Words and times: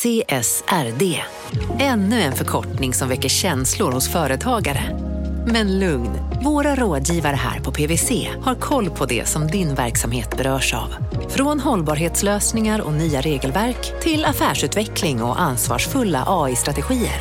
CSRD. 0.00 1.22
Ännu 1.78 2.20
en 2.20 2.32
förkortning 2.32 2.94
som 2.94 3.08
väcker 3.08 3.28
känslor 3.28 3.92
hos 3.92 4.08
företagare. 4.08 4.98
Men 5.46 5.78
lugn, 5.78 6.10
våra 6.44 6.74
rådgivare 6.74 7.36
här 7.36 7.60
på 7.60 7.72
PWC 7.72 8.28
har 8.42 8.54
koll 8.54 8.90
på 8.90 9.06
det 9.06 9.28
som 9.28 9.46
din 9.46 9.74
verksamhet 9.74 10.36
berörs 10.36 10.74
av. 10.74 10.94
Från 11.28 11.60
hållbarhetslösningar 11.60 12.80
och 12.80 12.92
nya 12.92 13.20
regelverk 13.20 14.02
till 14.02 14.24
affärsutveckling 14.24 15.22
och 15.22 15.40
ansvarsfulla 15.40 16.24
AI-strategier. 16.26 17.20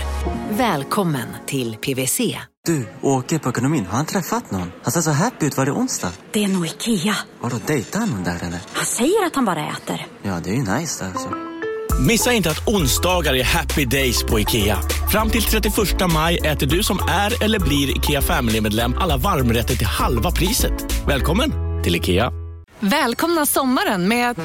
Välkommen 0.49 1.27
till 1.45 1.75
PWC. 1.75 2.37
Du, 2.65 2.87
åker 3.01 3.39
på 3.39 3.49
ekonomin. 3.49 3.85
Har 3.85 3.97
han 3.97 4.05
träffat 4.05 4.51
någon? 4.51 4.71
Han 4.83 4.91
ser 4.91 5.01
så 5.01 5.11
happy 5.11 5.45
ut. 5.45 5.57
Var 5.57 5.65
det 5.65 5.71
onsdag? 5.71 6.11
Det 6.31 6.43
är 6.43 6.47
nog 6.47 6.65
Ikea. 6.65 7.15
Har 7.41 7.49
du 7.49 7.59
dejtat 7.67 8.09
någon 8.09 8.23
där 8.23 8.35
eller? 8.35 8.59
Han 8.73 8.85
säger 8.85 9.25
att 9.25 9.35
han 9.35 9.45
bara 9.45 9.67
äter. 9.67 10.07
Ja, 10.21 10.39
det 10.43 10.49
är 10.49 10.55
ju 10.55 10.79
nice 10.79 11.05
alltså. 11.05 11.29
Missa 12.07 12.33
inte 12.33 12.49
att 12.49 12.67
onsdagar 12.67 13.33
är 13.33 13.43
happy 13.43 13.85
days 13.85 14.23
på 14.23 14.39
IKEA. 14.39 14.79
Fram 15.11 15.29
till 15.29 15.43
31 15.43 15.73
maj 16.13 16.37
äter 16.37 16.67
du 16.67 16.83
som 16.83 16.99
är 17.09 17.43
eller 17.43 17.59
blir 17.59 17.97
IKEA 17.97 18.21
Family-medlem 18.21 18.95
alla 18.99 19.17
varmrätter 19.17 19.75
till 19.75 19.87
halva 19.87 20.31
priset. 20.31 20.73
Välkommen 21.07 21.51
till 21.83 21.95
IKEA. 21.95 22.31
Välkomna 22.79 23.45
sommaren 23.45 24.07
med 24.07 24.29
att... 24.29 24.37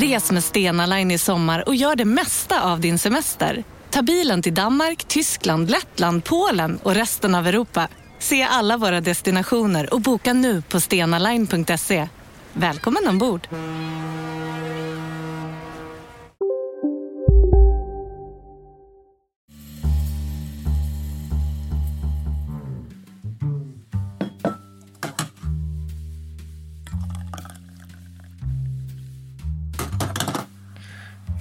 Res 0.00 0.32
med 0.32 0.44
Stena 0.44 0.86
Line 0.86 1.10
i 1.10 1.18
sommar 1.18 1.68
och 1.68 1.74
gör 1.74 1.96
det 1.96 2.04
mesta 2.04 2.62
av 2.62 2.80
din 2.80 2.98
semester. 2.98 3.64
Ta 3.90 4.02
bilen 4.02 4.42
till 4.42 4.54
Danmark, 4.54 5.04
Tyskland, 5.04 5.70
Lettland, 5.70 6.24
Polen 6.24 6.78
och 6.82 6.94
resten 6.94 7.34
av 7.34 7.46
Europa. 7.46 7.88
Se 8.18 8.42
alla 8.42 8.76
våra 8.76 9.00
destinationer 9.00 9.94
och 9.94 10.00
boka 10.00 10.32
nu 10.32 10.62
på 10.62 10.80
stenaline.se. 10.80 12.08
Välkommen 12.52 13.08
ombord! 13.08 13.48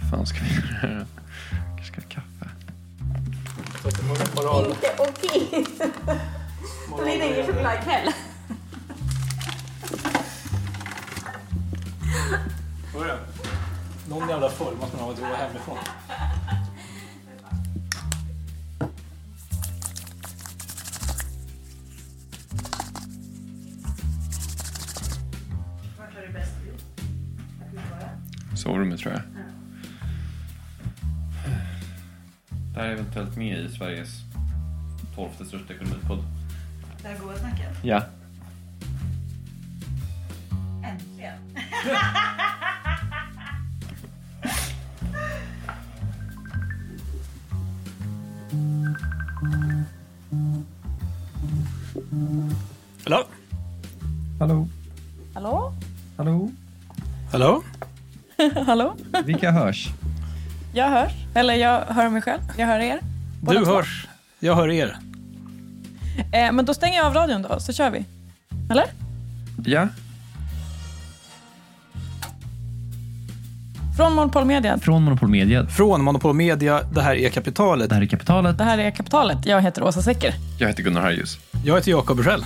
Fan 0.10 0.26
ska 0.26 0.40
vi 0.40 0.88
göra? 0.88 1.06
Kanske 1.76 1.86
ska 1.86 2.02
ha 2.02 2.10
kaffe. 2.10 2.50
Inte 4.70 4.90
okej. 4.98 5.66
Då 6.90 7.04
blir 7.04 7.20
det 7.20 7.26
ingen 7.26 7.46
chokladkväll. 7.46 8.14
Någon 14.10 14.30
jävla 14.30 14.50
full 14.50 14.76
måste 14.76 14.98
man 14.98 15.06
ha 15.06 15.12
att 15.12 15.18
dra 15.18 15.26
hemifrån. 15.26 15.78
Sovrummet 28.56 29.00
tror 29.00 29.14
jag. 29.14 29.39
Här 32.80 32.88
är 32.88 32.94
eventuellt 32.94 33.38
med 33.38 33.60
i 33.60 33.70
Sveriges 33.70 34.10
tolfte 35.16 35.46
största 35.46 35.74
ekonomipodd. 35.74 36.24
Det 37.02 37.08
här 37.08 37.18
goda 37.18 37.38
snacket. 37.38 37.78
Ja. 37.84 38.04
Äntligen. 40.86 41.34
Hallå? 53.04 53.24
Hallå? 54.40 54.68
Hallå? 55.34 55.74
Hallå? 56.18 56.52
Hallå? 57.32 57.64
Hallå? 58.66 58.96
Vilka 59.26 59.52
hörs? 59.52 59.90
Jag 60.74 60.90
hörs. 60.90 61.19
Eller 61.34 61.54
jag 61.54 61.82
hör 61.86 62.10
mig 62.10 62.22
själv. 62.22 62.42
Jag 62.58 62.68
hör 62.68 62.80
er. 62.80 63.00
Båda 63.42 63.60
Du 63.60 63.66
två. 63.66 63.72
hörs. 63.74 64.08
Jag 64.40 64.56
hör 64.56 64.70
er. 64.72 64.98
Eh, 66.32 66.52
men 66.52 66.66
då 66.66 66.74
stänger 66.74 66.98
jag 66.98 67.06
av 67.06 67.14
radion 67.14 67.42
då, 67.42 67.60
så 67.60 67.74
kör 67.74 67.90
vi. 67.90 68.06
Eller? 68.72 68.86
Ja. 69.66 69.88
Från 73.98 74.14
Monopol 74.14 74.46
Media. 74.46 74.78
Från 74.80 75.04
Monopol 75.04 75.30
Media. 75.30 75.68
Från 75.68 76.04
Monopol 76.04 76.34
Media, 76.36 76.82
det 76.94 77.02
här 77.02 77.16
är 77.16 77.30
Kapitalet. 77.30 77.90
Det 77.90 77.96
här 77.96 78.02
är 78.02 78.06
Kapitalet. 78.06 78.58
Det 78.58 78.64
här 78.64 78.78
är 78.78 78.92
Kapitalet. 78.92 79.46
Jag 79.46 79.62
heter 79.62 79.84
Åsa 79.84 80.02
Secker. 80.02 80.34
Jag 80.60 80.68
heter 80.68 80.84
Gunnar 80.84 81.02
Harjus. 81.02 81.38
Jag 81.66 81.76
heter 81.76 81.92
Jakob 81.92 82.18
Bursell. 82.18 82.46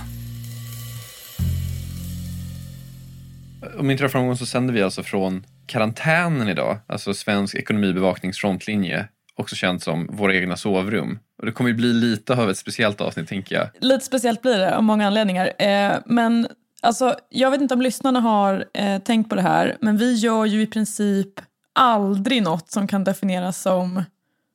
Om 3.78 3.90
inte 3.90 4.04
är 4.04 4.08
framgång 4.08 4.36
så 4.36 4.46
sänder 4.46 4.74
vi 4.74 4.82
alltså 4.82 5.02
från 5.02 5.44
karantänen 5.66 6.48
idag, 6.48 6.78
alltså 6.86 7.14
Svensk 7.14 7.54
ekonomibevaknings 7.54 8.38
frontlinje, 8.38 9.08
också 9.36 9.56
känt 9.56 9.82
som 9.82 10.06
våra 10.12 10.34
egna 10.34 10.56
sovrum. 10.56 11.18
Och 11.38 11.46
det 11.46 11.52
kommer 11.52 11.70
ju 11.70 11.76
bli 11.76 11.92
lite 11.92 12.32
av 12.34 12.50
ett 12.50 12.58
speciellt 12.58 13.00
avsnitt, 13.00 13.28
tänker 13.28 13.54
jag. 13.56 13.68
Lite 13.80 14.04
speciellt 14.04 14.42
blir 14.42 14.58
det 14.58 14.76
av 14.76 14.82
många 14.82 15.06
anledningar. 15.06 15.52
Eh, 15.62 15.96
men 16.06 16.48
alltså, 16.82 17.16
jag 17.28 17.50
vet 17.50 17.60
inte 17.60 17.74
om 17.74 17.82
lyssnarna 17.82 18.20
har 18.20 18.64
eh, 18.74 18.98
tänkt 18.98 19.28
på 19.28 19.34
det 19.34 19.42
här, 19.42 19.76
men 19.80 19.96
vi 19.96 20.14
gör 20.14 20.44
ju 20.44 20.62
i 20.62 20.66
princip 20.66 21.28
aldrig 21.72 22.42
något 22.42 22.70
som 22.70 22.86
kan 22.86 23.04
definieras 23.04 23.62
som 23.62 24.02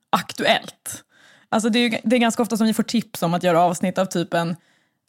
aktuellt. 0.09 1.03
Alltså 1.49 1.69
det, 1.69 1.79
är, 1.79 1.89
ju- 1.89 1.97
det 2.03 2.15
är 2.15 2.19
ganska 2.19 2.41
ofta 2.43 2.57
som 2.57 2.67
vi 2.67 2.73
får 2.73 2.83
tips 2.83 3.23
om 3.23 3.33
att 3.33 3.43
göra 3.43 3.61
avsnitt 3.61 3.97
av 3.97 4.05
typ 4.05 4.33
en 4.33 4.55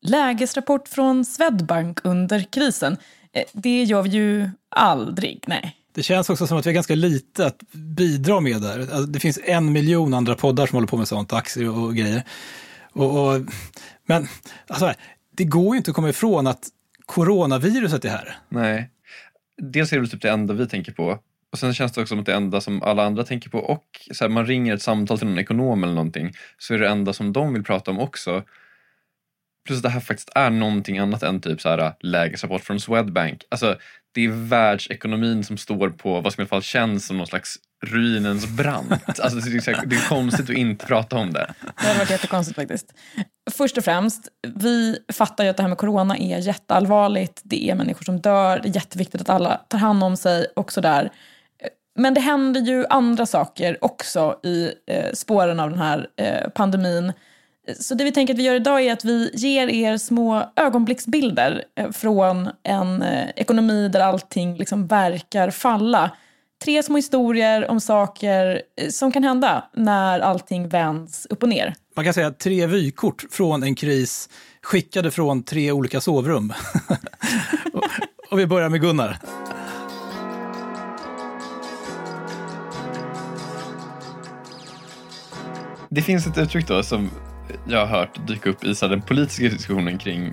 lägesrapport 0.02 0.88
från 0.88 1.24
Swedbank 1.24 1.98
under 2.04 2.40
krisen. 2.52 2.96
Eh, 3.32 3.44
det 3.52 3.82
gör 3.82 4.02
vi 4.02 4.08
ju 4.08 4.50
aldrig, 4.70 5.44
nej. 5.46 5.76
Det 6.00 6.04
känns 6.04 6.30
också 6.30 6.46
som 6.46 6.58
att 6.58 6.66
vi 6.66 6.70
har 6.70 6.74
ganska 6.74 6.94
lite 6.94 7.46
att 7.46 7.62
bidra 7.72 8.40
med 8.40 8.62
där. 8.62 8.78
Alltså, 8.80 9.02
det 9.02 9.20
finns 9.20 9.38
en 9.44 9.72
miljon 9.72 10.14
andra 10.14 10.34
poddar 10.34 10.66
som 10.66 10.76
håller 10.76 10.88
på 10.88 10.96
med 10.96 11.08
sånt, 11.08 11.32
aktier 11.32 11.78
och 11.78 11.94
grejer. 11.94 12.22
Och, 12.92 13.34
och, 13.34 13.40
men 14.06 14.28
alltså, 14.66 14.92
det 15.36 15.44
går 15.44 15.74
ju 15.74 15.76
inte 15.76 15.90
att 15.90 15.94
komma 15.94 16.08
ifrån 16.08 16.46
att 16.46 16.68
coronaviruset 17.06 18.04
är 18.04 18.08
här. 18.08 18.38
Nej. 18.48 18.90
Dels 19.62 19.92
är 19.92 19.96
det 19.96 20.00
väl 20.00 20.10
typ 20.10 20.22
det 20.22 20.30
enda 20.30 20.54
vi 20.54 20.66
tänker 20.66 20.92
på. 20.92 21.18
Och 21.52 21.58
sen 21.58 21.74
känns 21.74 21.92
det 21.92 22.00
också 22.00 22.12
som 22.12 22.20
att 22.20 22.26
det 22.26 22.34
enda 22.34 22.60
som 22.60 22.82
alla 22.82 23.04
andra 23.04 23.24
tänker 23.24 23.50
på 23.50 23.58
och 23.58 23.86
så 24.12 24.24
här, 24.24 24.28
man 24.28 24.46
ringer 24.46 24.74
ett 24.74 24.82
samtal 24.82 25.18
till 25.18 25.28
någon 25.28 25.38
ekonom 25.38 25.84
eller 25.84 25.94
någonting 25.94 26.32
så 26.58 26.74
är 26.74 26.78
det 26.78 26.88
enda 26.88 27.12
som 27.12 27.32
de 27.32 27.52
vill 27.52 27.64
prata 27.64 27.90
om 27.90 27.98
också. 27.98 28.42
Plus 29.66 29.78
att 29.78 29.82
det 29.82 29.88
här 29.88 30.00
faktiskt 30.00 30.30
är 30.34 30.50
någonting 30.50 30.98
annat 30.98 31.22
än 31.22 31.40
typ 31.40 31.60
så 31.60 31.68
här 31.68 31.92
lägesrapport 32.00 32.64
från 32.64 32.80
Swedbank. 32.80 33.44
Alltså 33.48 33.76
det 34.14 34.24
är 34.24 34.28
världsekonomin 34.28 35.44
som 35.44 35.56
står 35.56 35.88
på 35.90 36.20
vad 36.20 36.32
som 36.32 36.40
i 36.40 36.42
alla 36.42 36.48
fall 36.48 36.62
känns 36.62 37.06
som 37.06 37.18
någon 37.18 37.26
slags 37.26 37.56
ruinens 37.84 38.46
brant. 38.46 38.90
Alltså 39.20 39.38
det 39.38 39.68
är, 39.68 39.86
det 39.86 40.08
konstigt 40.08 40.50
att 40.50 40.56
inte 40.56 40.86
prata 40.86 41.16
om 41.16 41.32
det. 41.32 41.54
Det 41.80 41.86
hade 41.86 41.98
varit 41.98 42.10
jättekonstigt 42.10 42.56
faktiskt. 42.56 42.94
Först 43.50 43.78
och 43.78 43.84
främst, 43.84 44.28
vi 44.54 44.98
fattar 45.12 45.44
ju 45.44 45.50
att 45.50 45.56
det 45.56 45.62
här 45.62 45.68
med 45.68 45.78
corona 45.78 46.16
är 46.16 46.38
jätteallvarligt. 46.38 47.40
Det 47.44 47.70
är 47.70 47.74
människor 47.74 48.04
som 48.04 48.20
dör. 48.20 48.60
Det 48.62 48.68
är 48.68 48.74
jätteviktigt 48.74 49.20
att 49.20 49.30
alla 49.30 49.56
tar 49.56 49.78
hand 49.78 50.04
om 50.04 50.16
sig 50.16 50.46
och 50.56 50.72
sådär. 50.72 51.10
Men 51.98 52.14
det 52.14 52.20
händer 52.20 52.60
ju 52.60 52.86
andra 52.90 53.26
saker 53.26 53.84
också 53.84 54.40
i 54.42 54.72
eh, 54.86 55.12
spåren 55.12 55.60
av 55.60 55.70
den 55.70 55.78
här 55.78 56.08
eh, 56.16 56.48
pandemin. 56.50 57.12
Så 57.74 57.94
det 57.94 58.04
vi 58.04 58.12
tänker 58.12 58.34
att 58.34 58.38
vi 58.38 58.42
gör 58.42 58.54
idag 58.54 58.80
är 58.80 58.92
att 58.92 59.04
vi 59.04 59.30
ger 59.34 59.68
er 59.68 59.96
små 59.96 60.52
ögonblicksbilder 60.56 61.64
eh, 61.76 61.90
från 61.90 62.48
en 62.62 63.02
eh, 63.02 63.28
ekonomi 63.36 63.88
där 63.88 64.00
allting 64.00 64.56
liksom 64.56 64.86
verkar 64.86 65.50
falla. 65.50 66.10
Tre 66.64 66.82
små 66.82 66.96
historier 66.96 67.70
om 67.70 67.80
saker 67.80 68.62
eh, 68.76 68.88
som 68.88 69.12
kan 69.12 69.24
hända 69.24 69.64
när 69.74 70.20
allting 70.20 70.68
vänds 70.68 71.26
upp 71.30 71.42
och 71.42 71.48
ner. 71.48 71.74
Man 71.96 72.04
kan 72.04 72.14
säga 72.14 72.30
tre 72.30 72.66
vykort 72.66 73.24
från 73.30 73.62
en 73.62 73.74
kris 73.74 74.28
skickade 74.62 75.10
från 75.10 75.42
tre 75.42 75.72
olika 75.72 76.00
sovrum. 76.00 76.52
och, 77.72 77.82
och 78.30 78.38
vi 78.38 78.46
börjar 78.46 78.68
med 78.68 78.80
Gunnar. 78.80 79.18
Det 85.92 86.02
finns 86.02 86.26
ett 86.26 86.38
uttryck 86.38 86.68
då 86.68 86.82
som 86.82 87.10
jag 87.72 87.86
har 87.86 87.98
hört 87.98 88.26
dyka 88.26 88.50
upp 88.50 88.64
i 88.64 88.74
så 88.74 88.88
den 88.88 89.02
politiska 89.02 89.42
diskussionen 89.42 89.98
kring, 89.98 90.32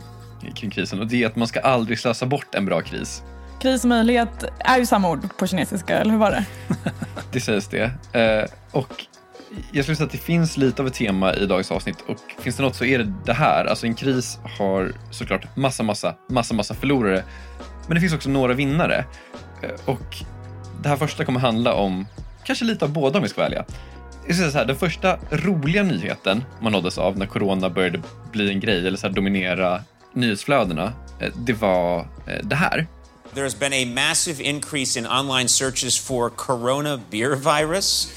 kring 0.55 0.71
krisen 0.71 0.99
och 0.99 1.07
det 1.07 1.23
är 1.23 1.27
att 1.27 1.35
man 1.35 1.47
ska 1.47 1.59
aldrig 1.59 1.99
slösa 1.99 2.25
bort 2.25 2.55
en 2.55 2.65
bra 2.65 2.81
kris. 2.81 3.23
Kris 3.61 3.83
och 3.83 3.89
möjlighet 3.89 4.43
är 4.59 4.77
ju 4.77 4.85
samma 4.85 5.09
ord 5.09 5.37
på 5.37 5.47
kinesiska, 5.47 5.99
eller 5.99 6.11
hur 6.11 6.17
var 6.17 6.31
det? 6.31 6.45
Det 7.31 7.39
sägs 7.39 7.67
det. 7.67 7.91
Eh, 8.13 8.49
och 8.71 9.05
jag 9.71 9.85
skulle 9.85 9.95
säga 9.95 10.05
att 10.05 10.11
det 10.11 10.17
finns 10.17 10.57
lite 10.57 10.81
av 10.81 10.87
ett 10.87 10.93
tema 10.93 11.33
i 11.33 11.45
dagens 11.45 11.71
avsnitt 11.71 11.97
och 12.07 12.17
finns 12.41 12.55
det 12.55 12.63
något 12.63 12.75
så 12.75 12.85
är 12.85 12.97
det 12.97 13.13
det 13.25 13.33
här. 13.33 13.65
Alltså 13.65 13.85
en 13.85 13.95
kris 13.95 14.39
har 14.57 14.93
såklart 15.11 15.55
massa, 15.55 15.83
massa, 15.83 16.15
massa, 16.29 16.53
massa 16.53 16.73
förlorare. 16.73 17.23
Men 17.87 17.95
det 17.95 18.01
finns 18.01 18.13
också 18.13 18.29
några 18.29 18.53
vinnare. 18.53 19.05
Eh, 19.63 19.69
och 19.85 20.17
det 20.81 20.89
här 20.89 20.95
första 20.95 21.25
kommer 21.25 21.39
handla 21.39 21.73
om 21.73 22.07
kanske 22.43 22.65
lite 22.65 22.85
av 22.85 22.91
båda 22.91 23.17
om 23.17 23.23
vi 23.23 23.29
ska 23.29 23.41
vara 23.41 23.47
ärliga. 23.47 23.65
Så 24.29 24.57
här, 24.57 24.65
den 24.65 24.75
första 24.75 25.17
roliga 25.29 25.83
nyheten 25.83 26.43
man 26.61 26.71
nåddes 26.71 26.97
av 26.97 27.17
när 27.17 27.25
corona 27.25 27.69
började 27.69 28.01
bli 28.31 28.51
en 28.51 28.59
grej 28.59 28.87
eller 28.87 28.97
så 28.97 29.07
här 29.07 29.13
dominera 29.13 29.81
nyhetsflödena, 30.13 30.93
eh, 31.19 31.31
det 31.35 31.53
var 31.53 31.99
eh, 31.99 32.39
det 32.43 32.55
här. 32.55 32.87
There's 33.33 33.59
been 33.59 33.73
a 33.73 33.85
massive 33.85 34.43
increase 34.43 34.99
in 34.99 35.05
online 35.07 35.47
searches 35.47 35.99
for 35.99 36.29
corona 36.29 36.99
beer 37.11 37.35
virus 37.35 38.11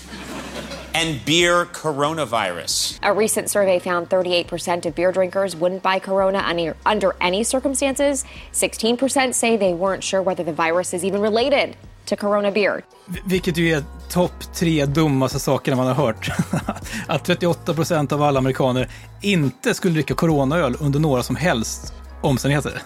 and 0.95 1.25
beer 1.25 1.67
coronavirus. 1.67 2.99
A 3.03 3.13
recent 3.13 3.51
survey 3.51 3.79
found 3.79 4.09
38% 4.09 4.87
of 4.87 4.95
beer 4.95 5.13
drinkers 5.13 5.55
wouldn't 5.55 5.83
buy 5.83 5.99
Corona 5.99 6.39
any, 6.39 6.73
under 6.87 7.15
any 7.21 7.45
circumstances. 7.45 8.25
16% 8.53 9.35
say 9.35 9.57
they 9.57 9.75
weren't 9.75 10.03
sure 10.03 10.23
whether 10.23 10.43
the 10.43 10.53
virus 10.53 10.95
is 10.95 11.05
even 11.05 11.21
related 11.21 11.77
to 12.11 12.17
Corona 12.17 12.51
beer. 12.51 12.85
Vilket 13.25 13.57
ju 13.57 13.73
är 13.75 13.83
topp 14.11 14.55
tre 14.55 14.87
dummaste 14.87 15.39
sakerna 15.39 15.77
man 15.77 15.87
har 15.87 15.95
hört. 15.95 16.31
att 17.07 17.25
38 17.25 17.75
procent 17.75 18.13
av 18.13 18.23
alla 18.23 18.39
amerikaner 18.39 18.89
inte 19.23 19.75
skulle 19.75 19.95
dricka 19.95 20.15
coronaöl 20.15 20.77
under 20.81 21.01
några 21.01 21.23
som 21.23 21.37
helst 21.37 21.95
omständigheter. 22.23 22.83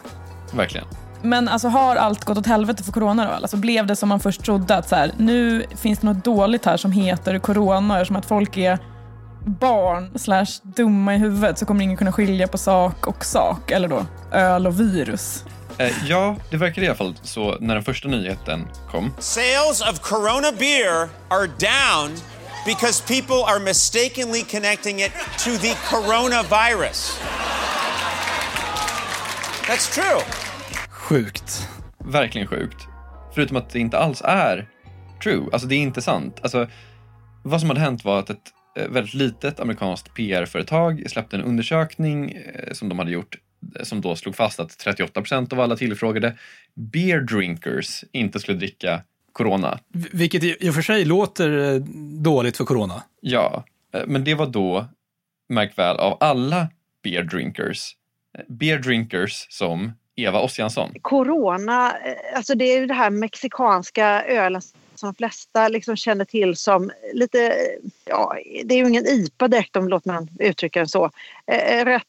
Verkligen. 0.52 0.86
Men 1.22 1.48
alltså 1.48 1.68
har 1.68 1.96
allt 1.96 2.24
gått 2.24 2.38
åt 2.38 2.46
helvete 2.46 2.84
för 2.84 2.92
corona 2.92 3.26
då? 3.26 3.30
Alltså 3.30 3.56
blev 3.56 3.86
det 3.86 3.96
som 3.96 4.08
man 4.08 4.20
först 4.20 4.44
trodde 4.44 4.76
att 4.76 4.88
så 4.88 4.96
här, 4.96 5.12
nu 5.18 5.64
finns 5.76 5.98
det 5.98 6.06
något 6.06 6.24
dåligt 6.24 6.64
här 6.64 6.76
som 6.76 6.92
heter 6.92 7.38
corona, 7.38 8.00
eftersom 8.00 8.16
att 8.16 8.26
folk 8.26 8.56
är 8.56 8.78
barn 9.46 10.18
slash 10.18 10.46
dumma 10.62 11.14
i 11.14 11.18
huvudet 11.18 11.58
så 11.58 11.66
kommer 11.66 11.84
ingen 11.84 11.96
kunna 11.96 12.12
skilja 12.12 12.48
på 12.48 12.58
sak 12.58 13.06
och 13.06 13.24
sak, 13.24 13.70
eller 13.70 13.88
då 13.88 14.06
öl 14.32 14.66
och 14.66 14.80
virus. 14.80 15.44
Eh, 15.78 15.92
ja, 16.08 16.36
det 16.50 16.56
verkar 16.56 16.82
i 16.82 16.86
alla 16.86 16.94
fall 16.94 17.14
så 17.22 17.58
när 17.60 17.74
den 17.74 17.84
första 17.84 18.08
nyheten 18.08 18.68
kom. 18.90 19.14
Sales 19.18 19.80
of 19.80 20.00
Corona 20.00 20.52
beer 20.58 21.08
are 21.28 21.46
down 21.46 22.16
because 22.66 23.04
people 23.06 23.52
are 23.52 23.58
mistakenly 23.58 24.42
connecting 24.42 25.00
it 25.00 25.12
to 25.38 25.50
the 25.50 25.74
coronavirus. 25.90 27.18
That's 29.66 29.94
true. 29.94 30.20
Sjukt. 30.90 31.68
Verkligen 31.98 32.46
sjukt. 32.46 32.86
Förutom 33.34 33.56
att 33.56 33.70
det 33.70 33.78
inte 33.78 33.98
alls 33.98 34.22
är 34.24 34.68
true. 35.22 35.44
Alltså 35.52 35.68
det 35.68 35.74
är 35.74 35.78
inte 35.78 36.02
sant. 36.02 36.38
Alltså, 36.42 36.68
vad 37.42 37.60
som 37.60 37.70
hade 37.70 37.80
hänt 37.80 38.04
var 38.04 38.18
att 38.18 38.30
ett 38.30 38.52
eh, 38.78 38.88
väldigt 38.88 39.14
litet 39.14 39.60
amerikanskt 39.60 40.14
PR-företag 40.14 41.04
släppte 41.10 41.36
en 41.36 41.42
undersökning 41.42 42.32
eh, 42.32 42.72
som 42.72 42.88
de 42.88 42.98
hade 42.98 43.10
gjort 43.10 43.36
som 43.82 44.00
då 44.00 44.16
slog 44.16 44.36
fast 44.36 44.60
att 44.60 44.78
38 44.78 45.20
procent 45.20 45.52
av 45.52 45.60
alla 45.60 45.76
tillfrågade 45.76 46.38
beer 46.74 47.20
drinkers 47.20 48.04
inte 48.12 48.40
skulle 48.40 48.58
dricka 48.58 49.00
corona. 49.34 49.78
Vilket 50.12 50.44
i 50.44 50.70
och 50.70 50.74
för 50.74 50.82
sig 50.82 51.04
låter 51.04 51.74
eh, 51.74 51.80
dåligt 52.22 52.56
för 52.56 52.64
corona. 52.64 53.02
Ja, 53.20 53.64
eh, 53.94 54.02
men 54.06 54.24
det 54.24 54.34
var 54.34 54.46
då, 54.46 54.86
märk 55.48 55.78
väl, 55.78 55.96
av 55.96 56.16
alla 56.20 56.68
beer 57.02 57.22
drinkers. 57.22 57.96
Eh, 58.38 58.44
Beer 58.48 58.78
drinkers 58.78 59.46
som 59.50 59.92
Eva 60.16 60.40
Ossiansson. 60.40 60.94
corona, 61.02 61.96
alltså 62.34 62.54
det 62.54 62.64
är 62.64 62.80
ju 62.80 62.86
det 62.86 62.94
här 62.94 63.10
mexikanska 63.10 64.24
ölen 64.24 64.62
som 64.94 65.08
de 65.08 65.14
flesta 65.14 65.68
liksom 65.68 65.96
känner 65.96 66.24
till 66.24 66.56
som 66.56 66.90
lite, 67.12 67.56
ja, 68.04 68.36
det 68.64 68.74
är 68.74 68.78
ju 68.78 68.88
ingen 68.88 69.06
IPA 69.06 69.48
direkt 69.48 69.76
om 69.76 69.88
låt 69.88 70.04
man 70.04 70.28
uttrycka 70.40 70.80
det 70.80 70.88
så. 70.88 71.10
Rätt, 71.84 72.02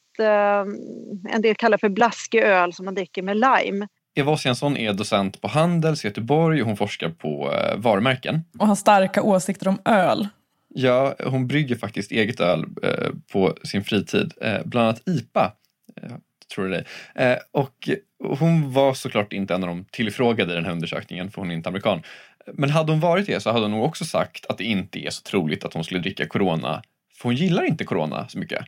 en 1.29 1.41
del 1.41 1.55
kallar 1.55 1.77
för 1.77 1.89
blaskig 1.89 2.41
öl 2.41 2.73
som 2.73 2.85
man 2.85 2.95
dricker 2.95 3.21
med 3.21 3.37
lime. 3.37 3.87
Eva 4.15 4.31
Ossiansson 4.31 4.77
är 4.77 4.93
docent 4.93 5.41
på 5.41 5.47
Handels 5.47 6.05
i 6.05 6.07
Göteborg 6.07 6.61
och 6.61 6.67
hon 6.67 6.77
forskar 6.77 7.09
på 7.09 7.53
eh, 7.53 7.77
varumärken. 7.77 8.43
Och 8.59 8.67
har 8.67 8.75
starka 8.75 9.21
åsikter 9.21 9.67
om 9.67 9.79
öl. 9.85 10.27
Ja, 10.67 11.15
hon 11.25 11.47
brygger 11.47 11.75
faktiskt 11.75 12.11
eget 12.11 12.39
öl 12.39 12.65
eh, 12.83 13.09
på 13.31 13.53
sin 13.63 13.83
fritid, 13.83 14.33
eh, 14.41 14.57
bland 14.65 14.87
annat 14.87 15.01
IPA. 15.05 15.51
Eh, 16.01 16.11
tror 16.55 16.69
jag 16.69 16.83
det. 17.15 17.23
Eh, 17.23 17.37
och 17.51 17.89
hon 18.39 18.73
var 18.73 18.93
såklart 18.93 19.33
inte 19.33 19.53
en 19.53 19.63
av 19.63 19.69
de 19.69 19.85
tillfrågade 19.91 20.53
i 20.53 20.55
den 20.55 20.65
här 20.65 20.71
undersökningen, 20.71 21.31
för 21.31 21.41
hon 21.41 21.51
är 21.51 21.55
inte 21.55 21.69
amerikan. 21.69 22.01
Men 22.53 22.69
hade 22.69 22.91
hon 22.91 22.99
varit 22.99 23.27
det 23.27 23.39
så 23.39 23.51
hade 23.51 23.65
hon 23.65 23.71
nog 23.71 23.83
också 23.83 24.05
sagt 24.05 24.45
att 24.45 24.57
det 24.57 24.63
inte 24.63 25.05
är 25.05 25.09
så 25.09 25.21
troligt 25.21 25.65
att 25.65 25.73
hon 25.73 25.83
skulle 25.83 25.99
dricka 25.99 26.27
corona, 26.27 26.81
för 27.17 27.23
hon 27.23 27.35
gillar 27.35 27.63
inte 27.63 27.83
corona 27.83 28.27
så 28.27 28.39
mycket. 28.39 28.65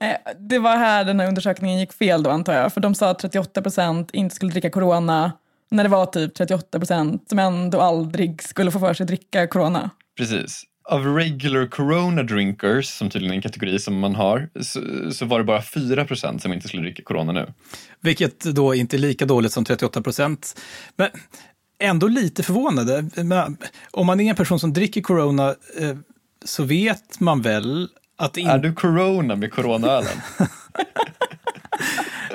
Eh, 0.00 0.32
Det 0.38 0.58
var 0.58 0.76
här 0.76 1.04
den 1.04 1.20
här 1.20 1.28
undersökningen 1.28 1.78
gick 1.80 1.92
fel 1.92 2.22
då 2.22 2.30
antar 2.30 2.52
jag. 2.52 2.72
För 2.72 2.80
de 2.80 2.94
sa 2.94 3.10
att 3.10 3.18
38 3.18 3.62
procent 3.62 4.10
inte 4.12 4.34
skulle 4.34 4.50
dricka 4.52 4.70
corona. 4.70 5.32
När 5.70 5.82
det 5.82 5.88
var 5.90 6.06
typ 6.06 6.34
38 6.34 6.78
procent 6.78 7.28
som 7.28 7.38
ändå 7.38 7.80
aldrig 7.80 8.42
skulle 8.42 8.70
få 8.70 8.78
för 8.80 8.94
sig 8.94 9.04
att 9.04 9.08
dricka 9.08 9.46
corona. 9.46 9.90
Precis. 10.16 10.62
Av 10.88 11.06
regular 11.06 11.66
corona 11.66 12.22
drinkers, 12.22 12.86
som 12.86 13.10
tydligen 13.10 13.32
är 13.32 13.36
en 13.36 13.42
kategori 13.42 13.78
som 13.78 13.98
man 13.98 14.14
har, 14.14 14.48
så, 14.60 14.80
så 15.12 15.24
var 15.24 15.38
det 15.38 15.44
bara 15.44 15.62
4 15.62 16.04
procent 16.04 16.42
som 16.42 16.52
inte 16.52 16.68
skulle 16.68 16.82
dricka 16.82 17.02
corona 17.02 17.32
nu. 17.32 17.52
Vilket 18.00 18.40
då 18.40 18.74
inte 18.74 18.96
är 18.96 18.98
lika 18.98 19.26
dåligt 19.26 19.52
som 19.52 19.64
38 19.64 20.02
procent. 20.02 20.60
Men 20.96 21.08
ändå 21.78 22.08
lite 22.08 22.42
förvånade. 22.42 23.04
Men 23.16 23.56
Om 23.90 24.06
man 24.06 24.20
är 24.20 24.30
en 24.30 24.36
person 24.36 24.60
som 24.60 24.72
dricker 24.72 25.00
corona 25.00 25.54
eh, 25.80 25.96
så 26.44 26.62
vet 26.64 27.20
man 27.20 27.42
väl 27.42 27.88
att 28.16 28.34
det 28.34 28.42
Är 28.42 28.58
du 28.58 28.72
corona 28.72 29.36
med 29.36 29.52
coronaölen? 29.52 30.20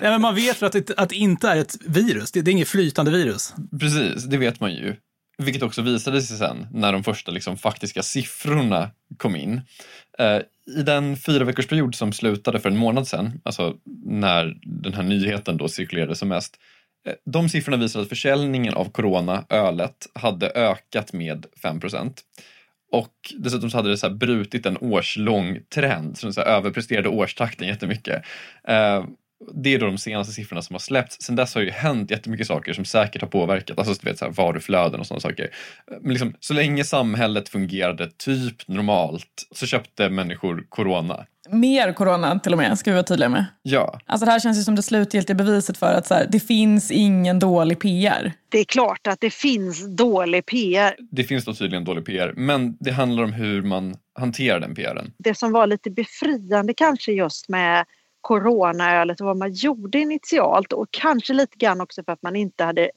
Ja, 0.02 0.10
men 0.10 0.22
man 0.22 0.36
vet 0.36 0.62
väl 0.62 0.68
att 0.68 0.74
det, 0.74 1.00
att 1.00 1.10
det 1.10 1.16
inte 1.16 1.50
är 1.50 1.58
ett 1.58 1.78
virus. 1.86 2.32
Det, 2.32 2.42
det 2.42 2.52
är 2.52 2.54
inget 2.54 2.68
flytande 2.68 3.12
virus. 3.12 3.54
Precis, 3.80 4.24
det 4.24 4.38
vet 4.38 4.60
man 4.60 4.74
ju. 4.74 4.96
Vilket 5.38 5.64
också 5.64 5.82
visade 5.82 6.22
sig 6.22 6.38
sen 6.38 6.68
när 6.72 6.94
de 6.94 7.04
första 7.04 7.32
liksom, 7.32 7.58
faktiska 7.58 8.04
siffrorna 8.04 8.92
kom 9.18 9.36
in. 9.36 9.62
Eh, 10.20 10.38
I 10.78 10.84
den 10.84 11.18
fyra 11.18 11.44
veckors 11.44 11.68
period 11.68 11.96
som 11.96 12.14
slutade 12.14 12.60
för 12.60 12.70
en 12.70 12.78
månad 12.78 13.08
sedan, 13.08 13.42
alltså 13.44 13.76
när 14.06 14.58
den 14.62 14.94
här 14.94 15.04
nyheten 15.04 15.58
då 15.58 15.68
cirkulerade 15.68 16.16
som 16.16 16.28
mest, 16.28 16.58
eh, 17.08 17.14
de 17.26 17.50
siffrorna 17.50 17.78
visade 17.78 18.04
att 18.04 18.10
försäljningen 18.10 18.74
av 18.74 18.92
Corona, 18.92 19.46
ölet, 19.50 20.08
hade 20.14 20.50
ökat 20.50 21.14
med 21.14 21.46
5 21.62 21.80
och 22.92 23.14
dessutom 23.38 23.70
så 23.70 23.78
hade 23.78 23.90
det 23.90 23.98
så 23.98 24.08
här 24.08 24.16
brutit 24.16 24.66
en 24.66 24.78
årslång 24.78 25.60
trend, 25.76 26.18
så 26.18 26.26
den 26.26 26.34
så 26.34 26.42
här 26.42 26.48
överpresterade 26.48 27.10
årstakten 27.10 27.68
jättemycket. 27.68 28.24
Eh, 28.68 29.04
det 29.54 29.74
är 29.74 29.80
då 29.80 29.86
de 29.86 29.98
senaste 29.98 30.34
siffrorna 30.34 30.62
som 30.62 30.74
har 30.74 30.80
släppts. 30.80 31.22
Sen 31.22 31.36
dess 31.36 31.56
har 31.56 31.62
ju 31.62 31.70
hänt 31.70 32.12
jättemycket 32.12 32.48
saker 32.48 32.74
som 32.74 32.86
säkert 32.86 33.22
har 33.22 33.30
påverkat, 33.30 33.80
alltså 33.80 33.94
du 34.02 34.10
vet, 34.10 34.18
så 34.20 34.26
här, 34.26 34.32
varuflöden 34.32 35.00
och 35.00 35.06
sådana 35.08 35.22
saker. 35.22 35.50
Men 36.02 36.10
liksom, 36.10 36.34
så 36.40 36.54
länge 36.54 36.84
samhället 36.84 37.50
fungerade 37.50 38.10
typ 38.18 38.68
normalt 38.68 39.48
så 39.56 39.66
köpte 39.66 40.10
människor 40.10 40.66
corona. 40.70 41.26
Mer 41.50 41.94
corona 41.94 42.40
till 42.40 42.52
och 42.52 42.58
med, 42.58 42.80
ska 42.80 42.92
vi 42.92 42.96
vara 42.96 43.04
tydliga 43.04 43.30
med. 43.30 43.46
Ja, 43.62 44.00
Alltså 44.06 44.26
det 44.26 44.32
här 44.32 44.40
känns 44.40 44.58
ju 44.58 44.62
som 44.62 44.76
det 44.76 44.82
slutgiltiga 44.82 45.36
beviset 45.36 45.78
för 45.78 45.94
att 45.94 46.08
så 46.08 46.14
här, 46.14 46.28
det 46.32 46.40
finns 46.40 46.92
ingen 46.92 47.40
dålig 47.40 47.80
PR. 47.80 48.34
Det 48.50 48.60
är 48.60 48.64
klart 48.64 49.08
att 49.08 49.22
det 49.22 49.34
finns 49.34 49.96
dålig 49.96 50.46
PR. 50.46 50.96
det 51.12 51.24
finns 51.24 51.46
då 51.46 51.54
tydligen 51.54 51.84
dålig 51.84 52.06
PR, 52.06 52.34
men 52.38 52.78
det 52.80 52.92
handlar 52.92 53.24
om 53.24 53.34
hur 53.34 53.62
man 53.62 53.96
hanterar 54.20 54.60
den 54.60 54.76
PRen. 54.76 55.12
Det 55.18 55.38
som 55.38 55.52
var 55.52 55.68
lite 55.68 55.90
befriande 55.92 56.74
kanske 56.74 57.12
just 57.12 57.50
med 57.50 57.86
coronaölet 58.22 59.22
och 59.22 59.28
vad 59.28 59.38
man 59.38 59.52
gjorde 59.52 60.00
initialt. 60.00 60.74
Och 60.74 60.88
kanske 60.92 61.34
lite 61.34 61.58
grann 61.58 61.82
också 61.82 62.04
för 62.04 62.12
att 62.12 62.22
man 62.22 62.36
inte 62.36 62.64
hade 62.64 62.92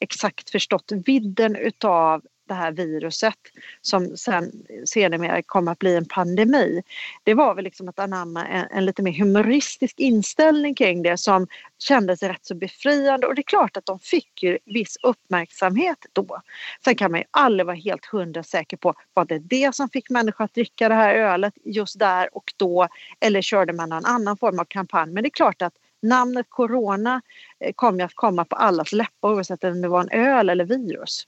exakt 0.00 0.50
förstått 0.50 0.92
vidden 1.06 1.56
utav 1.56 2.22
det 2.48 2.54
här 2.54 2.72
viruset 2.72 3.34
som 3.80 4.16
sen 4.16 4.52
sedermera 4.84 5.42
kom 5.42 5.68
att 5.68 5.78
bli 5.78 5.96
en 5.96 6.04
pandemi. 6.04 6.82
Det 7.22 7.34
var 7.34 7.54
väl 7.54 7.64
liksom 7.64 7.88
att 7.88 7.98
anamma 7.98 8.46
en, 8.46 8.66
en 8.70 8.84
lite 8.84 9.02
mer 9.02 9.12
humoristisk 9.12 10.00
inställning 10.00 10.74
kring 10.74 11.02
det 11.02 11.16
som 11.16 11.46
kändes 11.78 12.22
rätt 12.22 12.46
så 12.46 12.54
befriande 12.54 13.26
och 13.26 13.34
det 13.34 13.40
är 13.40 13.42
klart 13.42 13.76
att 13.76 13.86
de 13.86 13.98
fick 13.98 14.42
ju 14.42 14.58
viss 14.64 14.96
uppmärksamhet 15.02 15.98
då. 16.12 16.40
Sen 16.84 16.94
kan 16.94 17.10
man 17.10 17.20
ju 17.20 17.26
aldrig 17.30 17.66
vara 17.66 17.76
helt 17.76 18.06
hundra 18.06 18.42
säker 18.42 18.76
på 18.76 18.94
var 19.14 19.24
det 19.24 19.38
det 19.38 19.74
som 19.74 19.88
fick 19.88 20.10
människor 20.10 20.44
att 20.44 20.54
dricka 20.54 20.88
det 20.88 20.94
här 20.94 21.14
ölet 21.14 21.54
just 21.64 21.98
där 21.98 22.36
och 22.36 22.52
då 22.56 22.88
eller 23.20 23.42
körde 23.42 23.72
man 23.72 23.88
någon 23.88 24.04
annan 24.04 24.36
form 24.36 24.58
av 24.58 24.64
kampanj. 24.64 25.12
Men 25.12 25.22
det 25.22 25.28
är 25.28 25.30
klart 25.30 25.62
att 25.62 25.74
namnet 26.02 26.46
Corona 26.48 27.22
eh, 27.60 27.72
kommer 27.72 28.04
att 28.04 28.14
komma 28.14 28.44
på 28.44 28.56
allas 28.56 28.92
läppar 28.92 29.28
oavsett 29.28 29.64
om 29.64 29.80
det 29.80 29.88
var 29.88 30.00
en 30.00 30.10
öl 30.10 30.48
eller 30.48 30.64
virus. 30.64 31.26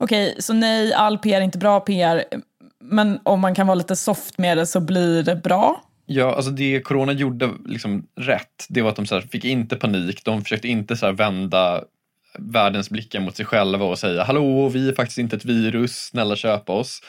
Okej, 0.00 0.36
så 0.38 0.52
nej, 0.52 0.92
all 0.92 1.18
PR 1.18 1.36
är 1.36 1.40
inte 1.40 1.58
bra 1.58 1.80
PR. 1.80 2.24
Men 2.80 3.20
om 3.22 3.40
man 3.40 3.54
kan 3.54 3.66
vara 3.66 3.74
lite 3.74 3.96
soft 3.96 4.38
med 4.38 4.56
det 4.56 4.66
så 4.66 4.80
blir 4.80 5.22
det 5.22 5.36
bra. 5.36 5.84
Ja, 6.06 6.34
alltså 6.34 6.50
det 6.50 6.80
corona 6.80 7.12
gjorde 7.12 7.50
liksom 7.66 8.06
rätt, 8.20 8.66
det 8.68 8.82
var 8.82 8.90
att 8.90 8.96
de 8.96 9.06
så 9.06 9.14
här, 9.14 9.22
fick 9.22 9.44
inte 9.44 9.76
panik, 9.76 10.24
de 10.24 10.42
försökte 10.42 10.68
inte 10.68 10.96
så 10.96 11.06
här 11.06 11.12
vända 11.12 11.84
världens 12.38 12.90
blickar 12.90 13.20
mot 13.20 13.36
sig 13.36 13.46
själva 13.46 13.84
och 13.84 13.98
säga 13.98 14.24
hallå, 14.24 14.68
vi 14.68 14.88
är 14.88 14.94
faktiskt 14.94 15.18
inte 15.18 15.36
ett 15.36 15.44
virus, 15.44 15.92
snälla 15.92 16.36
köpa 16.36 16.72
oss. 16.72 17.00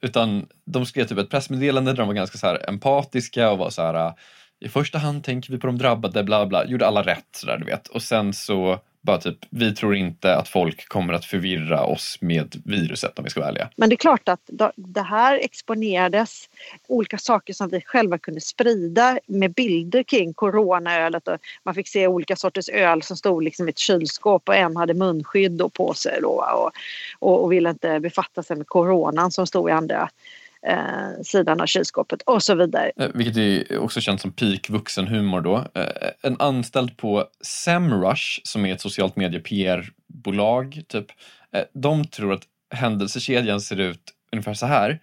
Utan 0.00 0.46
de 0.64 0.86
skrev 0.86 1.04
typ 1.04 1.18
ett 1.18 1.30
pressmeddelande 1.30 1.90
där 1.90 1.96
de 1.96 2.06
var 2.06 2.14
ganska 2.14 2.38
så 2.38 2.46
här 2.46 2.68
empatiska 2.68 3.50
och 3.50 3.58
var 3.58 3.70
så 3.70 3.82
här 3.82 4.12
i 4.60 4.68
första 4.68 4.98
hand 4.98 5.24
tänker 5.24 5.52
vi 5.52 5.58
på 5.58 5.66
de 5.66 5.78
drabbade, 5.78 6.24
bla 6.24 6.46
bla, 6.46 6.66
gjorde 6.66 6.86
alla 6.86 7.02
rätt 7.02 7.28
sådär 7.32 7.58
du 7.58 7.64
vet. 7.64 7.88
Och 7.88 8.02
sen 8.02 8.32
så 8.32 8.80
bara 9.00 9.18
typ, 9.18 9.38
vi 9.50 9.74
tror 9.74 9.94
inte 9.96 10.36
att 10.36 10.48
folk 10.48 10.88
kommer 10.88 11.14
att 11.14 11.24
förvirra 11.24 11.84
oss 11.84 12.18
med 12.20 12.62
viruset 12.64 13.18
om 13.18 13.24
vi 13.24 13.30
ska 13.30 13.40
vara 13.40 13.50
ärliga. 13.50 13.70
Men 13.76 13.88
det 13.88 13.94
är 13.94 13.96
klart 13.96 14.28
att 14.28 14.40
det 14.76 15.02
här 15.02 15.38
exponerades 15.38 16.48
olika 16.86 17.18
saker 17.18 17.52
som 17.52 17.68
vi 17.68 17.80
själva 17.80 18.18
kunde 18.18 18.40
sprida 18.40 19.18
med 19.26 19.54
bilder 19.54 20.02
kring 20.02 20.34
coronaölet. 20.34 21.28
Och 21.28 21.38
man 21.62 21.74
fick 21.74 21.88
se 21.88 22.06
olika 22.06 22.36
sorters 22.36 22.68
öl 22.68 23.02
som 23.02 23.16
stod 23.16 23.42
liksom 23.42 23.68
i 23.68 23.70
ett 23.70 23.78
kylskåp 23.78 24.48
och 24.48 24.56
en 24.56 24.76
hade 24.76 24.94
munskydd 24.94 25.62
på 25.72 25.94
sig 25.94 26.18
då, 26.22 26.44
och, 26.54 26.70
och, 27.18 27.44
och 27.44 27.52
ville 27.52 27.70
inte 27.70 28.00
befatta 28.00 28.42
sig 28.42 28.56
med 28.56 28.66
coronan 28.66 29.30
som 29.30 29.46
stod 29.46 29.68
i 29.68 29.72
andra 29.72 30.10
eh, 30.66 31.22
sidan 31.24 31.60
av 31.60 31.66
kylskåpet 31.66 32.22
och 32.22 32.42
så 32.42 32.54
vidare. 32.54 32.92
Eh, 33.00 33.08
vilket 33.14 33.36
är 33.36 33.78
också 33.78 34.00
känns 34.00 34.22
som 34.22 34.32
peak 34.32 34.70
vuxenhumor 34.70 35.40
då. 35.40 35.56
Eh, 35.74 36.10
en 36.22 36.36
anställd 36.38 36.96
på 36.96 37.24
Semrush 37.40 38.40
som 38.44 38.66
är 38.66 38.74
ett 38.74 38.80
socialt 38.80 39.16
medie 39.16 39.40
PR-bolag 39.40 40.82
typ. 40.88 41.06
Eh, 41.52 41.62
de 41.74 42.04
tror 42.04 42.32
att 42.32 42.42
händelsekedjan 42.74 43.60
ser 43.60 43.80
ut 43.80 44.02
ungefär 44.32 44.54
så 44.54 44.66
här. 44.66 44.98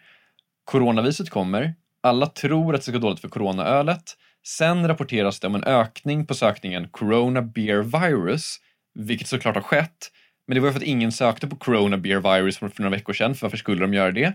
Coronaviruset 0.65 1.29
kommer, 1.29 1.73
alla 2.01 2.25
tror 2.25 2.75
att 2.75 2.81
det 2.81 2.83
ska 2.83 2.91
gå 2.91 2.99
dåligt 2.99 3.19
för 3.19 3.29
coronaölet. 3.29 4.17
Sen 4.47 4.87
rapporteras 4.87 5.39
det 5.39 5.47
om 5.47 5.55
en 5.55 5.63
ökning 5.63 6.25
på 6.25 6.33
sökningen 6.33 6.87
Corona 6.87 7.41
Beer 7.41 7.81
Virus, 7.81 8.57
vilket 8.93 9.27
såklart 9.27 9.55
har 9.55 9.61
skett. 9.61 10.11
Men 10.47 10.55
det 10.55 10.61
var 10.61 10.71
för 10.71 10.79
att 10.79 10.83
ingen 10.83 11.11
sökte 11.11 11.47
på 11.47 11.55
Corona 11.55 11.97
Beer 11.97 12.19
Virus 12.19 12.57
för 12.57 12.71
några 12.77 12.89
veckor 12.89 13.13
sedan, 13.13 13.35
för 13.35 13.45
varför 13.45 13.57
skulle 13.57 13.81
de 13.81 13.93
göra 13.93 14.11
det? 14.11 14.33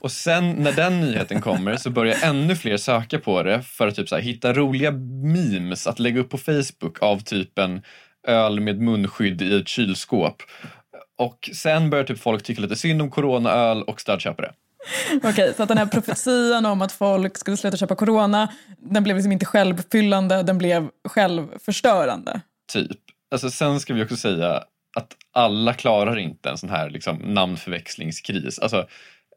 Och 0.00 0.12
sen 0.12 0.50
när 0.50 0.72
den 0.72 1.00
nyheten 1.00 1.40
kommer 1.40 1.76
så 1.76 1.90
börjar 1.90 2.16
ännu 2.22 2.56
fler 2.56 2.76
söka 2.76 3.18
på 3.18 3.42
det 3.42 3.62
för 3.62 3.88
att 3.88 3.96
typ 3.96 4.08
så 4.08 4.14
här, 4.14 4.22
hitta 4.22 4.52
roliga 4.52 4.90
memes 5.22 5.86
att 5.86 5.98
lägga 5.98 6.20
upp 6.20 6.30
på 6.30 6.38
Facebook 6.38 7.02
av 7.02 7.18
typen 7.18 7.82
öl 8.26 8.60
med 8.60 8.80
munskydd 8.80 9.42
i 9.42 9.56
ett 9.60 9.68
kylskåp. 9.68 10.42
Och 11.18 11.50
sen 11.54 11.90
börjar 11.90 12.04
typ 12.04 12.18
folk 12.18 12.42
tycka 12.42 12.62
lite 12.62 12.76
synd 12.76 13.02
om 13.02 13.10
coronaöl 13.10 13.82
och 13.82 14.00
stödköpa 14.00 14.42
det. 14.42 14.52
Okej, 15.16 15.30
okay, 15.30 15.52
så 15.56 15.62
att 15.62 15.68
den 15.68 15.78
här 15.78 15.86
profetian 15.86 16.66
om 16.66 16.82
att 16.82 16.92
folk 16.92 17.38
skulle 17.38 17.56
sluta 17.56 17.76
köpa 17.76 17.94
corona, 17.94 18.52
den 18.78 19.02
blev 19.02 19.16
liksom 19.16 19.32
inte 19.32 19.46
självfyllande, 19.46 20.42
den 20.42 20.58
blev 20.58 20.88
självförstörande. 21.08 22.40
Typ. 22.72 22.98
Alltså 23.30 23.50
sen 23.50 23.80
ska 23.80 23.94
vi 23.94 24.04
också 24.04 24.16
säga 24.16 24.64
att 24.96 25.16
alla 25.32 25.74
klarar 25.74 26.18
inte 26.18 26.50
en 26.50 26.58
sån 26.58 26.70
här 26.70 26.90
liksom, 26.90 27.16
namnförväxlingskris. 27.16 28.58
Alltså, 28.58 28.86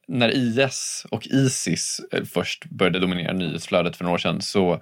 när 0.07 0.29
IS 0.29 1.05
och 1.11 1.27
Isis 1.27 2.01
eh, 2.11 2.23
först 2.23 2.65
började 2.65 2.99
dominera 2.99 3.33
nyhetsflödet 3.33 3.95
för 3.95 4.03
några 4.03 4.13
år 4.13 4.17
sedan 4.17 4.41
så 4.41 4.73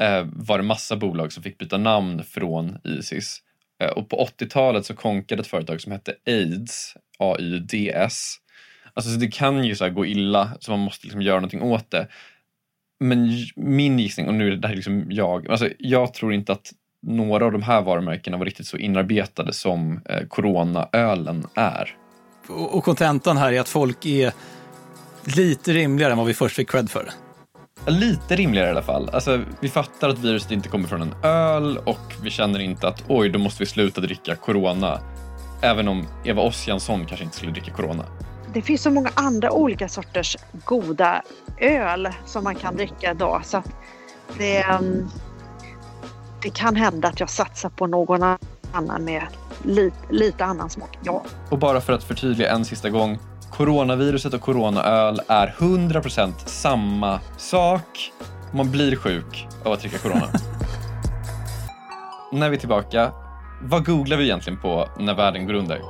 eh, 0.00 0.26
var 0.32 0.58
det 0.58 0.64
massa 0.64 0.96
bolag 0.96 1.32
som 1.32 1.42
fick 1.42 1.58
byta 1.58 1.78
namn 1.78 2.24
från 2.24 2.78
Isis. 2.84 3.42
Eh, 3.82 3.88
och 3.90 4.08
på 4.08 4.28
80-talet 4.38 4.86
så 4.86 4.94
konkade 4.94 5.40
ett 5.40 5.46
företag 5.46 5.80
som 5.80 5.92
hette 5.92 6.14
AIDS, 6.26 6.96
A-Y-D-S. 7.18 8.36
Alltså 8.94 9.10
så 9.12 9.18
det 9.18 9.28
kan 9.28 9.64
ju 9.64 9.74
så 9.74 9.90
gå 9.90 10.06
illa 10.06 10.50
så 10.60 10.70
man 10.70 10.80
måste 10.80 11.06
liksom 11.06 11.22
göra 11.22 11.36
någonting 11.36 11.62
åt 11.62 11.90
det. 11.90 12.08
Men 13.00 13.28
min 13.56 13.98
gissning, 13.98 14.28
och 14.28 14.34
nu 14.34 14.52
är 14.52 14.56
det 14.56 14.68
här 14.68 14.74
liksom 14.74 15.06
jag, 15.10 15.50
alltså 15.50 15.68
jag 15.78 16.14
tror 16.14 16.32
inte 16.32 16.52
att 16.52 16.72
några 17.02 17.44
av 17.44 17.52
de 17.52 17.62
här 17.62 17.82
varumärkena 17.82 18.36
var 18.36 18.44
riktigt 18.44 18.66
så 18.66 18.76
inarbetade 18.76 19.52
som 19.52 20.00
eh, 20.08 20.26
coronaölen 20.26 21.46
är. 21.54 21.96
Och 22.48 22.84
kontentan 22.84 23.36
här 23.36 23.52
är 23.52 23.60
att 23.60 23.68
folk 23.68 24.06
är 24.06 24.32
lite 25.24 25.72
rimligare 25.72 26.12
än 26.12 26.18
vad 26.18 26.26
vi 26.26 26.34
först 26.34 26.56
fick 26.56 26.70
cred 26.70 26.90
för. 26.90 27.10
Lite 27.86 28.36
rimligare 28.36 28.66
i 28.66 28.70
alla 28.70 28.82
fall. 28.82 29.10
Alltså, 29.12 29.40
vi 29.60 29.68
fattar 29.68 30.08
att 30.08 30.18
viruset 30.18 30.50
inte 30.50 30.68
kommer 30.68 30.88
från 30.88 31.02
en 31.02 31.14
öl 31.22 31.78
och 31.78 32.14
vi 32.22 32.30
känner 32.30 32.58
inte 32.58 32.88
att 32.88 33.04
oj, 33.08 33.28
då 33.28 33.38
måste 33.38 33.62
vi 33.62 33.66
sluta 33.66 34.00
dricka 34.00 34.36
Corona. 34.36 35.00
Även 35.62 35.88
om 35.88 36.06
Eva 36.24 36.42
Ossiansson 36.42 37.06
kanske 37.06 37.24
inte 37.24 37.36
skulle 37.36 37.52
dricka 37.52 37.70
Corona. 37.70 38.04
Det 38.54 38.62
finns 38.62 38.82
så 38.82 38.90
många 38.90 39.10
andra 39.14 39.52
olika 39.52 39.88
sorters 39.88 40.36
goda 40.64 41.22
öl 41.58 42.08
som 42.26 42.44
man 42.44 42.54
kan 42.54 42.76
dricka 42.76 43.10
idag 43.10 43.42
så 43.44 43.56
att 43.56 43.68
det, 44.38 44.62
mm, 44.62 45.08
det 46.42 46.50
kan 46.50 46.76
hända 46.76 47.08
att 47.08 47.20
jag 47.20 47.30
satsar 47.30 47.68
på 47.68 47.86
någon 47.86 48.36
annan 48.72 49.04
med 49.04 49.22
lite, 49.62 49.96
lite 50.10 50.44
annan 50.44 50.70
smak, 50.70 50.98
ja. 51.02 51.24
Och 51.50 51.58
bara 51.58 51.80
för 51.80 51.92
att 51.92 52.04
förtydliga 52.04 52.50
en 52.50 52.64
sista 52.64 52.90
gång. 52.90 53.18
Coronaviruset 53.56 54.34
och 54.34 54.40
coronaöl 54.40 55.20
är 55.28 55.54
100% 55.58 56.32
samma 56.46 57.20
sak. 57.38 58.12
Man 58.52 58.70
blir 58.70 58.96
sjuk 58.96 59.46
av 59.64 59.72
att 59.72 59.80
dricka 59.80 59.98
corona. 59.98 60.28
när 62.32 62.50
vi 62.50 62.56
är 62.56 62.60
tillbaka, 62.60 63.12
vad 63.62 63.86
googlar 63.86 64.16
vi 64.16 64.24
egentligen 64.24 64.60
på 64.60 64.88
när 64.98 65.14
världen 65.14 65.46
går 65.46 65.54
under? 65.54 65.80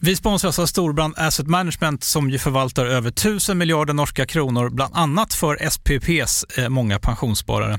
Vi 0.00 0.16
sponsras 0.16 0.58
av 0.58 0.66
Storbrand 0.66 1.14
Asset 1.16 1.46
Management 1.46 2.04
som 2.04 2.30
ju 2.30 2.38
förvaltar 2.38 2.86
över 2.86 3.08
1000 3.08 3.58
miljarder 3.58 3.94
norska 3.94 4.26
kronor, 4.26 4.70
bland 4.70 4.96
annat 4.96 5.34
för 5.34 5.70
SPPs 5.70 6.58
eh, 6.58 6.68
många 6.68 6.98
pensionssparare. 6.98 7.78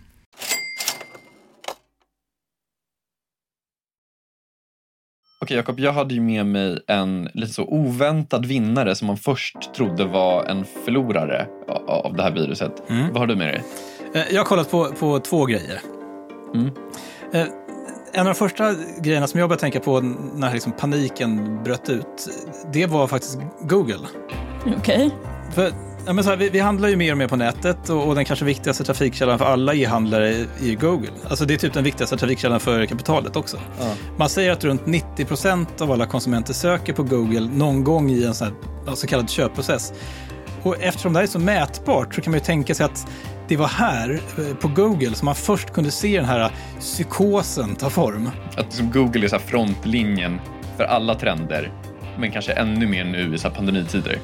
Okej 5.43 5.57
Jakob, 5.57 5.79
jag 5.79 5.93
hade 5.93 6.13
ju 6.13 6.21
med 6.21 6.45
mig 6.45 6.79
en 6.87 7.29
lite 7.33 7.53
så 7.53 7.63
oväntad 7.63 8.45
vinnare 8.45 8.95
som 8.95 9.07
man 9.07 9.17
först 9.17 9.73
trodde 9.75 10.05
var 10.05 10.45
en 10.45 10.65
förlorare 10.85 11.47
av 11.87 12.15
det 12.15 12.23
här 12.23 12.31
viruset. 12.31 12.89
Mm. 12.89 13.07
Vad 13.07 13.17
har 13.17 13.27
du 13.27 13.35
med 13.35 13.47
dig? 13.47 13.63
Eh, 14.13 14.33
jag 14.33 14.39
har 14.39 14.45
kollat 14.45 14.71
på, 14.71 14.85
på 14.85 15.19
två 15.19 15.45
grejer. 15.45 15.79
Mm. 16.53 16.71
Eh, 17.33 17.47
en 18.13 18.19
av 18.19 18.25
de 18.25 18.35
första 18.35 18.73
grejerna 18.99 19.27
som 19.27 19.39
jag 19.39 19.49
började 19.49 19.61
tänka 19.61 19.79
på 19.79 19.99
när 20.35 20.53
liksom 20.53 20.71
paniken 20.71 21.63
bröt 21.63 21.89
ut, 21.89 22.29
det 22.73 22.85
var 22.85 23.07
faktiskt 23.07 23.39
Google. 23.61 24.07
Okej. 24.77 25.11
Okay. 25.55 25.71
Ja, 26.05 26.13
men 26.13 26.23
så 26.23 26.29
här, 26.29 26.37
vi, 26.37 26.49
vi, 26.49 26.59
handlar 26.59 26.89
ju 26.89 26.95
mer 26.95 27.11
och 27.11 27.17
mer 27.17 27.27
på 27.27 27.35
nätet 27.35 27.89
och, 27.89 28.07
och 28.07 28.15
den 28.15 28.25
kanske 28.25 28.45
viktigaste 28.45 28.83
trafikkällan 28.83 29.39
för 29.39 29.45
alla 29.45 29.73
e-handlare 29.73 30.29
är 30.63 30.75
Google. 30.75 31.09
Alltså 31.29 31.45
det 31.45 31.53
är 31.53 31.57
typ 31.57 31.73
den 31.73 31.83
viktigaste 31.83 32.17
trafikkällan 32.17 32.59
för 32.59 32.85
kapitalet 32.85 33.35
också. 33.35 33.57
Ja. 33.79 33.93
Man 34.17 34.29
säger 34.29 34.51
att 34.51 34.63
runt 34.63 34.85
90 34.85 35.25
procent 35.25 35.81
av 35.81 35.91
alla 35.91 36.05
konsumenter 36.05 36.53
söker 36.53 36.93
på 36.93 37.03
Google 37.03 37.49
någon 37.53 37.83
gång 37.83 38.11
i 38.11 38.23
en 38.23 38.33
sån 38.33 38.47
här, 38.47 38.95
så 38.95 39.07
kallad 39.07 39.29
köpprocess. 39.29 39.93
Och 40.63 40.81
eftersom 40.81 41.13
det 41.13 41.19
här 41.19 41.23
är 41.23 41.27
så 41.27 41.39
mätbart 41.39 42.15
så 42.15 42.21
kan 42.21 42.31
man 42.31 42.39
ju 42.39 42.45
tänka 42.45 42.75
sig 42.75 42.85
att 42.85 43.07
det 43.47 43.57
var 43.57 43.67
här, 43.67 44.21
eh, 44.37 44.55
på 44.55 44.67
Google, 44.67 45.15
som 45.15 45.25
man 45.25 45.35
först 45.35 45.73
kunde 45.73 45.91
se 45.91 46.17
den 46.17 46.25
här 46.25 46.51
psykosen 46.79 47.75
ta 47.75 47.89
form. 47.89 48.29
Att 48.57 48.65
liksom 48.65 48.91
Google 48.91 49.25
är 49.25 49.29
så 49.29 49.39
frontlinjen 49.39 50.39
för 50.77 50.83
alla 50.83 51.15
trender, 51.15 51.71
men 52.17 52.31
kanske 52.31 52.53
ännu 52.53 52.87
mer 52.87 53.03
nu 53.03 53.35
i 53.35 53.37
så 53.37 53.49
pandemitider. 53.49 54.17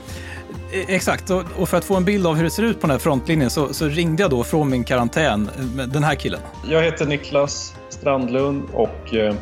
Eh, 0.71 0.95
exakt, 0.95 1.29
och, 1.29 1.69
för 1.69 1.77
att 1.77 1.85
få 1.85 1.95
en 1.95 2.05
bild 2.05 2.27
av 2.27 2.35
hur 2.35 2.43
det 2.43 2.49
ser 2.49 2.63
ut 2.63 2.81
på 2.81 2.87
den 2.87 2.91
här 2.91 2.99
frontlinjen 2.99 3.49
så, 3.49 3.73
så 3.73 3.85
ringde 3.85 4.23
jag 4.23 4.29
då 4.29 4.43
från 4.43 4.69
min 4.69 4.83
karantän 4.83 5.49
med 5.75 5.89
den 5.89 6.03
här 6.03 6.15
killen. 6.15 6.39
Jag 6.69 6.83
heter 6.83 7.05
Niklas 7.05 7.75
Strandlund 7.89 8.63
och 8.73 9.13
eh, 9.13 9.35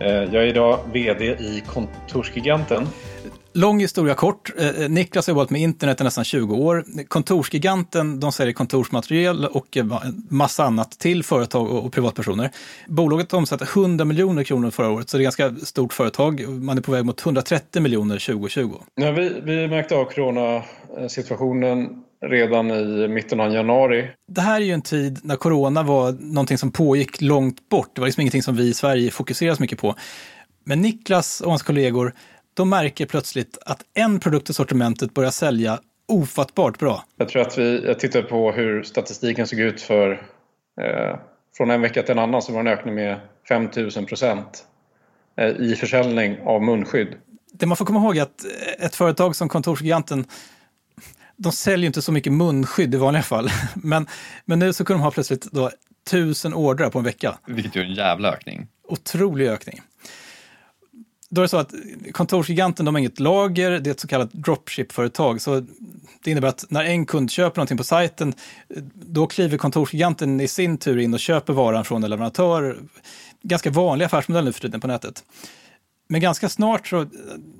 eh 0.00 0.08
jag 0.08 0.34
är 0.34 0.46
idag 0.46 0.78
VD 0.92 1.24
i 1.24 1.62
Kontorsgiganten. 1.66 2.86
Lång 3.56 3.80
historia 3.80 4.14
kort. 4.14 4.52
Eh, 4.58 4.88
Niklas 4.88 5.26
har 5.26 5.34
jobbat 5.34 5.50
med 5.50 5.60
internet 5.60 6.00
i 6.00 6.04
nästan 6.04 6.24
20 6.24 6.54
år. 6.54 6.84
Kontorsgiganten, 7.08 8.20
de 8.20 8.32
säljer 8.32 8.52
kontorsmaterial 8.54 9.44
och 9.44 9.76
eh, 9.76 9.84
massa 10.28 10.64
annat 10.64 10.90
till 10.90 11.22
företag 11.24 11.70
och, 11.70 11.84
och 11.84 11.92
privatpersoner. 11.92 12.50
Bolaget 12.88 13.34
omsatte 13.34 13.66
100 13.74 14.04
miljoner 14.04 14.44
kronor 14.44 14.70
förra 14.70 14.90
året, 14.90 15.10
så 15.10 15.16
det 15.16 15.24
är 15.24 15.28
ett 15.28 15.36
ganska 15.36 15.66
stort 15.66 15.92
företag. 15.92 16.48
Man 16.48 16.78
är 16.78 16.82
på 16.82 16.92
väg 16.92 17.04
mot 17.04 17.26
130 17.26 17.82
miljoner 17.82 18.18
2020. 18.18 18.74
Ja, 18.94 19.12
vi, 19.12 19.40
vi 19.44 19.68
märkte 19.68 19.94
av 19.94 20.04
coronasituationen 20.04 22.02
redan 22.26 22.70
i 22.70 23.08
mitten 23.08 23.40
av 23.40 23.52
januari. 23.52 24.10
Det 24.32 24.40
här 24.40 24.60
är 24.60 24.64
ju 24.64 24.72
en 24.72 24.82
tid 24.82 25.20
när 25.22 25.36
corona 25.36 25.82
var 25.82 26.12
någonting 26.12 26.58
som 26.58 26.72
pågick 26.72 27.20
långt 27.20 27.68
bort. 27.68 27.90
Det 27.94 28.00
var 28.00 28.06
liksom 28.06 28.20
ingenting 28.20 28.42
som 28.42 28.56
vi 28.56 28.68
i 28.68 28.74
Sverige 28.74 29.10
fokuserade 29.10 29.56
så 29.56 29.62
mycket 29.62 29.78
på. 29.78 29.94
Men 30.66 30.80
Niklas 30.80 31.40
och 31.40 31.50
hans 31.50 31.62
kollegor, 31.62 32.14
de 32.54 32.68
märker 32.68 33.06
plötsligt 33.06 33.58
att 33.66 33.84
en 33.94 34.20
produkt 34.20 34.50
i 34.50 34.52
sortimentet 34.52 35.14
börjar 35.14 35.30
sälja 35.30 35.80
ofattbart 36.08 36.78
bra. 36.78 37.04
Jag 37.16 37.28
tror 37.28 37.42
att 37.42 37.58
vi, 37.58 37.84
jag 37.86 37.98
tittade 37.98 38.24
på 38.24 38.52
hur 38.52 38.82
statistiken 38.82 39.46
såg 39.46 39.58
ut 39.58 39.80
för 39.80 40.12
eh, 40.80 41.18
från 41.56 41.70
en 41.70 41.80
vecka 41.80 42.02
till 42.02 42.12
en 42.12 42.18
annan 42.18 42.42
så 42.42 42.52
var 42.52 42.62
det 42.62 42.70
en 42.70 42.78
ökning 42.78 42.94
med 42.94 43.20
5000 43.48 44.06
procent 44.06 44.64
eh, 45.36 45.48
i 45.48 45.76
försäljning 45.76 46.38
av 46.44 46.62
munskydd. 46.62 47.14
Det 47.52 47.66
man 47.66 47.76
får 47.76 47.84
komma 47.84 48.00
ihåg 48.00 48.16
är 48.16 48.22
att 48.22 48.44
ett 48.78 48.94
företag 48.94 49.36
som 49.36 49.48
Kontorsgiganten 49.48 50.26
de 51.36 51.52
säljer 51.52 51.86
inte 51.86 52.02
så 52.02 52.12
mycket 52.12 52.32
munskydd 52.32 52.94
i 52.94 52.98
vanliga 52.98 53.22
fall. 53.22 53.50
Men, 53.74 54.06
men 54.44 54.58
nu 54.58 54.72
så 54.72 54.84
kunde 54.84 54.98
de 54.98 55.04
ha 55.04 55.10
plötsligt 55.10 55.52
då 55.52 55.70
tusen 56.10 56.54
ordrar 56.54 56.90
på 56.90 56.98
en 56.98 57.04
vecka. 57.04 57.38
Vilket 57.46 57.76
är 57.76 57.80
en 57.80 57.94
jävla 57.94 58.32
ökning. 58.32 58.68
Otrolig 58.88 59.46
ökning. 59.48 59.80
Då 61.34 61.40
är 61.40 61.42
det 61.42 61.48
så 61.48 61.56
att 61.56 61.74
Kontorsgiganten, 62.12 62.86
de 62.86 62.94
har 62.94 63.00
inget 63.00 63.20
lager, 63.20 63.70
det 63.70 63.90
är 63.90 63.92
ett 63.92 64.00
så 64.00 64.08
kallat 64.08 64.32
dropship-företag. 64.32 65.40
Så 65.40 65.66
det 66.24 66.30
innebär 66.30 66.48
att 66.48 66.64
när 66.68 66.84
en 66.84 67.06
kund 67.06 67.30
köper 67.30 67.58
någonting 67.58 67.78
på 67.78 67.84
sajten, 67.84 68.34
då 68.94 69.26
kliver 69.26 69.58
Kontorsgiganten 69.58 70.40
i 70.40 70.48
sin 70.48 70.78
tur 70.78 70.98
in 70.98 71.14
och 71.14 71.20
köper 71.20 71.52
varan 71.52 71.84
från 71.84 72.04
en 72.04 72.10
leverantör. 72.10 72.78
Ganska 73.42 73.70
vanlig 73.70 74.04
affärsmodell 74.04 74.44
nu 74.44 74.52
för 74.52 74.60
tiden 74.60 74.80
på 74.80 74.86
nätet. 74.86 75.24
Men 76.08 76.20
ganska 76.20 76.48
snart 76.48 76.86
så 76.86 77.06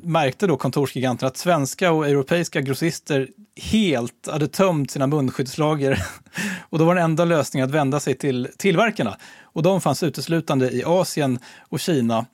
märkte 0.02 0.46
då 0.46 0.56
kontorsgiganten 0.56 1.28
att 1.28 1.36
svenska 1.36 1.92
och 1.92 2.08
europeiska 2.08 2.60
grossister 2.60 3.28
helt 3.56 4.28
hade 4.30 4.48
tömt 4.48 4.90
sina 4.90 5.06
munskyddslager. 5.06 6.04
Och 6.70 6.78
då 6.78 6.84
var 6.84 6.94
den 6.94 7.04
enda 7.04 7.24
lösningen 7.24 7.68
att 7.68 7.74
vända 7.74 8.00
sig 8.00 8.14
till 8.14 8.48
tillverkarna. 8.56 9.16
Och 9.42 9.62
de 9.62 9.80
fanns 9.80 10.02
uteslutande 10.02 10.70
i 10.70 10.84
Asien 10.84 11.38
och 11.68 11.80
Kina. 11.80 12.26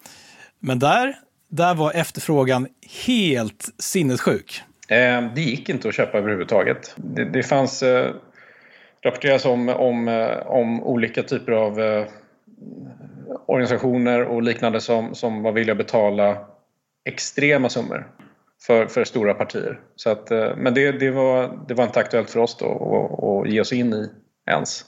Men 0.60 0.78
där, 0.78 1.16
där 1.50 1.74
var 1.74 1.92
efterfrågan 1.92 2.68
helt 3.06 3.68
sinnessjuk. 3.78 4.62
Eh, 4.88 5.22
det 5.34 5.40
gick 5.40 5.68
inte 5.68 5.88
att 5.88 5.94
köpa 5.94 6.18
överhuvudtaget. 6.18 6.94
Det, 6.96 7.24
det 7.24 7.42
fanns 7.42 7.82
eh, 7.82 8.14
rapporteras 9.02 9.44
om, 9.44 9.68
om, 9.68 10.08
eh, 10.08 10.46
om 10.46 10.82
olika 10.82 11.22
typer 11.22 11.52
av 11.52 11.80
eh, 11.80 12.06
organisationer 13.46 14.24
och 14.24 14.42
liknande 14.42 14.80
som, 14.80 15.14
som 15.14 15.42
var 15.42 15.52
villiga 15.52 15.72
att 15.72 15.78
betala 15.78 16.38
extrema 17.04 17.68
summor 17.68 18.06
för, 18.62 18.86
för 18.86 19.04
stora 19.04 19.34
partier. 19.34 19.80
Så 19.96 20.10
att, 20.10 20.30
eh, 20.30 20.56
men 20.56 20.74
det, 20.74 20.92
det, 20.92 21.10
var, 21.10 21.60
det 21.68 21.74
var 21.74 21.84
inte 21.84 22.00
aktuellt 22.00 22.30
för 22.30 22.40
oss 22.40 22.56
då 22.56 22.66
att, 22.66 23.24
att 23.24 23.52
ge 23.52 23.60
oss 23.60 23.72
in 23.72 23.94
i 23.94 24.10
ens. 24.50 24.84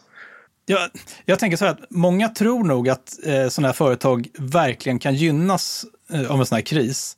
Jag, 0.66 0.90
jag 1.24 1.38
tänker 1.38 1.56
så 1.56 1.64
här 1.64 1.72
att 1.72 1.90
många 1.90 2.28
tror 2.28 2.64
nog 2.64 2.88
att 2.88 3.26
eh, 3.26 3.48
sådana 3.48 3.68
här 3.68 3.72
företag 3.72 4.28
verkligen 4.38 4.98
kan 4.98 5.14
gynnas 5.14 5.84
eh, 6.12 6.30
av 6.30 6.40
en 6.40 6.46
sån 6.46 6.56
här 6.56 6.62
kris. 6.62 7.16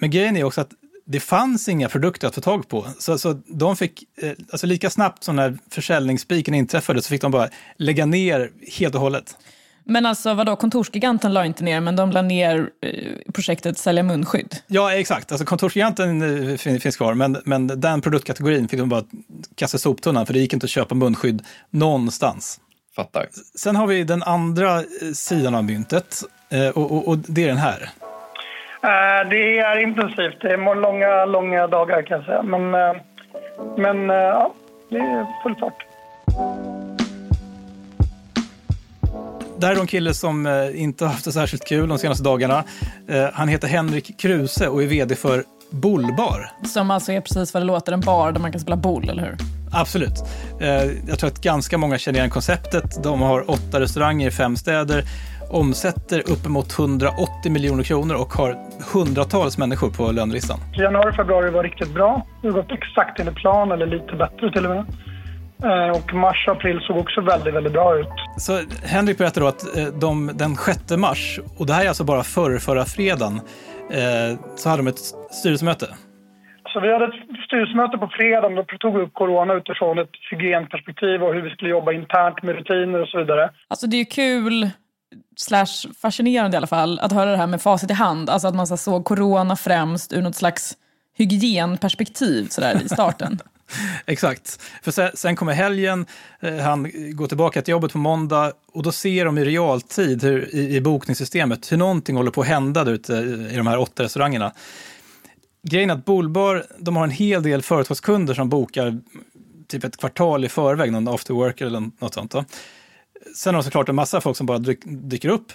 Men 0.00 0.10
grejen 0.10 0.36
är 0.36 0.44
också 0.44 0.60
att 0.60 0.70
det 1.08 1.20
fanns 1.20 1.68
inga 1.68 1.88
produkter 1.88 2.28
att 2.28 2.34
få 2.34 2.40
tag 2.40 2.68
på. 2.68 2.86
Så, 2.98 3.18
så 3.18 3.32
de 3.46 3.76
fick, 3.76 4.04
eh, 4.22 4.32
alltså 4.50 4.66
lika 4.66 4.90
snabbt 4.90 5.24
som 5.24 5.36
när 5.36 5.58
försäljningsspiken 5.70 6.54
inträffade 6.54 7.02
så 7.02 7.08
fick 7.08 7.22
de 7.22 7.30
bara 7.30 7.48
lägga 7.76 8.06
ner 8.06 8.50
helt 8.78 8.94
och 8.94 9.00
hållet. 9.00 9.36
Men 9.88 10.06
alltså 10.06 10.34
vadå, 10.34 10.56
kontorsgiganten 10.56 11.34
la 11.34 11.46
inte 11.46 11.64
ner, 11.64 11.80
men 11.80 11.96
de 11.96 12.10
la 12.10 12.22
ner 12.22 12.70
eh, 12.82 13.32
projektet 13.34 13.78
Sälja 13.78 14.02
munskydd? 14.02 14.56
Ja, 14.66 14.92
exakt. 14.92 15.32
Alltså 15.32 15.44
kontorsgiganten 15.44 16.58
fin- 16.58 16.80
finns 16.80 16.96
kvar, 16.96 17.14
men, 17.14 17.38
men 17.44 17.66
den 17.66 18.00
produktkategorin 18.00 18.68
fick 18.68 18.80
de 18.80 18.88
bara 18.88 19.04
kasta 19.54 19.78
soptunnan, 19.78 20.26
för 20.26 20.32
det 20.34 20.40
gick 20.40 20.52
inte 20.52 20.64
att 20.64 20.70
köpa 20.70 20.94
munskydd 20.94 21.42
någonstans. 21.70 22.60
Fattar. 22.96 23.28
Sen 23.58 23.76
har 23.76 23.86
vi 23.86 24.04
den 24.04 24.22
andra 24.22 24.84
sidan 25.14 25.54
av 25.54 25.64
myntet, 25.64 26.22
och, 26.74 26.92
och, 26.92 27.08
och 27.08 27.18
det 27.18 27.44
är 27.44 27.48
den 27.48 27.56
här. 27.56 27.90
Eh, 28.82 29.28
Det 29.30 29.58
är 29.58 29.78
intensivt. 29.82 30.40
Det 30.40 30.52
är 30.52 30.74
långa, 30.74 31.24
långa 31.24 31.66
dagar 31.66 32.02
kan 32.02 32.16
jag 32.16 32.26
säga. 32.26 32.42
Men, 32.42 32.74
eh, 32.74 33.02
men 33.76 34.10
eh, 34.10 34.16
ja, 34.16 34.52
det 34.90 34.96
är 34.98 35.26
full 35.42 35.54
fart. 35.56 35.86
Där 39.58 39.72
är 39.76 39.80
en 39.80 39.86
kille 39.86 40.14
som 40.14 40.46
inte 40.74 41.04
har 41.04 41.12
haft 41.12 41.24
det 41.24 41.32
särskilt 41.32 41.64
kul 41.68 41.88
de 41.88 41.98
senaste 41.98 42.24
dagarna. 42.24 42.64
Han 43.32 43.48
heter 43.48 43.68
Henrik 43.68 44.20
Kruse 44.20 44.68
och 44.68 44.82
är 44.82 44.86
vd 44.86 45.16
för 45.16 45.44
Bullbar. 45.70 46.50
Som 46.64 46.90
alltså 46.90 47.12
är 47.12 47.20
precis 47.20 47.54
vad 47.54 47.62
det 47.62 47.66
låter, 47.66 47.92
en 47.92 48.00
bar 48.00 48.32
där 48.32 48.40
man 48.40 48.52
kan 48.52 48.60
spela 48.60 48.76
boll, 48.76 49.08
eller 49.08 49.22
hur? 49.22 49.55
Absolut. 49.72 50.24
Eh, 50.60 50.68
jag 51.08 51.18
tror 51.18 51.30
att 51.30 51.40
ganska 51.40 51.78
många 51.78 51.98
känner 51.98 52.18
igen 52.18 52.30
konceptet. 52.30 53.02
De 53.02 53.22
har 53.22 53.50
åtta 53.50 53.80
restauranger 53.80 54.28
i 54.28 54.30
fem 54.30 54.56
städer, 54.56 55.04
omsätter 55.50 56.22
uppemot 56.30 56.78
180 56.78 57.52
miljoner 57.52 57.82
kronor 57.82 58.14
och 58.14 58.32
har 58.32 58.56
hundratals 58.92 59.58
människor 59.58 59.90
på 59.90 60.12
lönelistan. 60.12 60.58
Januari 60.72 61.10
och 61.10 61.14
februari 61.14 61.50
var 61.50 61.62
riktigt 61.62 61.94
bra. 61.94 62.26
Det 62.42 62.48
har 62.48 62.54
gått 62.54 62.72
exakt 62.72 63.20
enligt 63.20 63.34
plan, 63.36 63.72
eller 63.72 63.86
lite 63.86 64.16
bättre 64.16 64.52
till 64.52 64.64
och 64.66 64.70
med. 64.70 64.84
Eh, 65.62 65.96
Och 65.96 66.14
mars 66.14 66.44
och 66.48 66.56
april 66.56 66.80
såg 66.86 66.96
också 66.98 67.20
väldigt, 67.20 67.54
väldigt 67.54 67.72
bra 67.72 67.98
ut. 67.98 68.08
Så 68.38 68.60
Henrik 68.82 69.18
berättade 69.18 69.40
då 69.46 69.48
att 69.48 69.76
eh, 69.76 69.84
de, 69.86 70.30
den 70.34 70.56
6 70.56 70.78
mars, 70.96 71.40
och 71.56 71.66
det 71.66 71.72
här 71.72 71.84
är 71.84 71.88
alltså 71.88 72.04
bara 72.04 72.22
förra, 72.24 72.58
förra 72.58 72.84
fredagen, 72.84 73.40
så 74.56 74.68
hade 74.68 74.82
de 74.82 74.86
ett 74.88 74.98
styrelsemöte. 75.30 75.86
Så 76.76 76.80
vi 76.80 76.92
hade 76.92 77.04
ett 77.04 77.44
styrelsemöte 77.46 77.98
på 77.98 78.08
fredagen. 78.08 78.54
Då 78.54 78.64
tog 78.64 78.94
vi 78.96 79.02
upp 79.04 79.14
corona 79.14 79.54
utifrån 79.54 79.98
ett 79.98 80.10
hygienperspektiv 80.30 81.22
och 81.22 81.34
hur 81.34 81.42
vi 81.42 81.50
skulle 81.50 81.70
jobba 81.70 81.92
internt 81.92 82.42
med 82.42 82.54
rutiner 82.54 83.02
och 83.02 83.08
så 83.08 83.18
vidare. 83.18 83.50
Alltså 83.68 83.86
det 83.86 83.96
är 83.96 83.98
ju 83.98 84.04
kul, 84.04 84.70
slash 85.36 85.92
fascinerande 86.02 86.54
i 86.54 86.58
alla 86.58 86.66
fall, 86.66 86.98
att 86.98 87.12
höra 87.12 87.30
det 87.30 87.36
här 87.36 87.46
med 87.46 87.62
facit 87.62 87.90
i 87.90 87.94
hand. 87.94 88.30
Alltså 88.30 88.48
att 88.48 88.54
man 88.54 88.66
så 88.66 88.74
här 88.74 88.76
såg 88.76 89.04
corona 89.04 89.56
främst 89.56 90.12
ur 90.12 90.22
något 90.22 90.36
slags 90.36 90.76
hygienperspektiv 91.18 92.44
sådär 92.44 92.82
i 92.84 92.88
starten. 92.88 93.38
Exakt. 94.06 94.62
För 94.82 94.90
sen, 94.90 95.10
sen 95.14 95.36
kommer 95.36 95.52
helgen, 95.52 96.06
eh, 96.40 96.56
han 96.56 96.90
går 97.12 97.26
tillbaka 97.26 97.62
till 97.62 97.72
jobbet 97.72 97.92
på 97.92 97.98
måndag 97.98 98.52
och 98.72 98.82
då 98.82 98.92
ser 98.92 99.24
de 99.24 99.38
i 99.38 99.44
realtid 99.44 100.22
hur, 100.22 100.54
i, 100.54 100.76
i 100.76 100.80
bokningssystemet 100.80 101.72
hur 101.72 101.76
någonting 101.76 102.16
håller 102.16 102.30
på 102.30 102.40
att 102.40 102.46
hända 102.46 102.84
där 102.84 102.92
ute 102.92 103.12
i 103.52 103.56
de 103.56 103.66
här 103.66 103.78
åtta 103.78 104.02
restaurangerna. 104.02 104.52
Grejen 105.70 105.90
är 105.90 105.94
att 105.94 106.04
Bolbar, 106.04 106.62
de 106.78 106.96
har 106.96 107.04
en 107.04 107.10
hel 107.10 107.42
del 107.42 107.62
företagskunder 107.62 108.34
som 108.34 108.48
bokar 108.48 108.94
typ 109.68 109.84
ett 109.84 109.96
kvartal 109.96 110.44
i 110.44 110.48
förväg, 110.48 110.92
någon 110.92 111.08
after 111.08 111.34
work 111.34 111.60
eller 111.60 111.80
något 111.80 112.14
sånt. 112.14 112.30
Då. 112.30 112.44
Sen 113.36 113.54
har 113.54 113.62
de 113.62 113.64
såklart 113.64 113.88
en 113.88 113.94
massa 113.94 114.20
folk 114.20 114.36
som 114.36 114.46
bara 114.46 114.58
dyker 114.84 115.28
upp. 115.28 115.52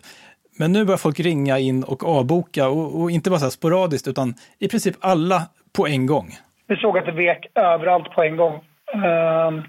Men 0.60 0.72
nu 0.72 0.86
börjar 0.86 0.98
folk 0.98 1.20
ringa 1.20 1.60
in 1.60 1.84
och 1.84 2.04
avboka 2.04 2.70
och, 2.70 3.02
och 3.02 3.12
inte 3.12 3.30
bara 3.30 3.40
så 3.40 3.46
här 3.46 3.50
sporadiskt 3.50 4.08
utan 4.08 4.34
i 4.60 4.68
princip 4.68 4.96
alla 5.00 5.42
på 5.76 5.88
en 5.88 6.06
gång. 6.06 6.30
Vi 6.68 6.76
såg 6.76 6.98
att 6.98 7.06
det 7.06 7.12
vek 7.12 7.46
överallt 7.56 8.12
på 8.12 8.24
en 8.24 8.38
gång. 8.38 8.54
Ehm, 8.94 9.64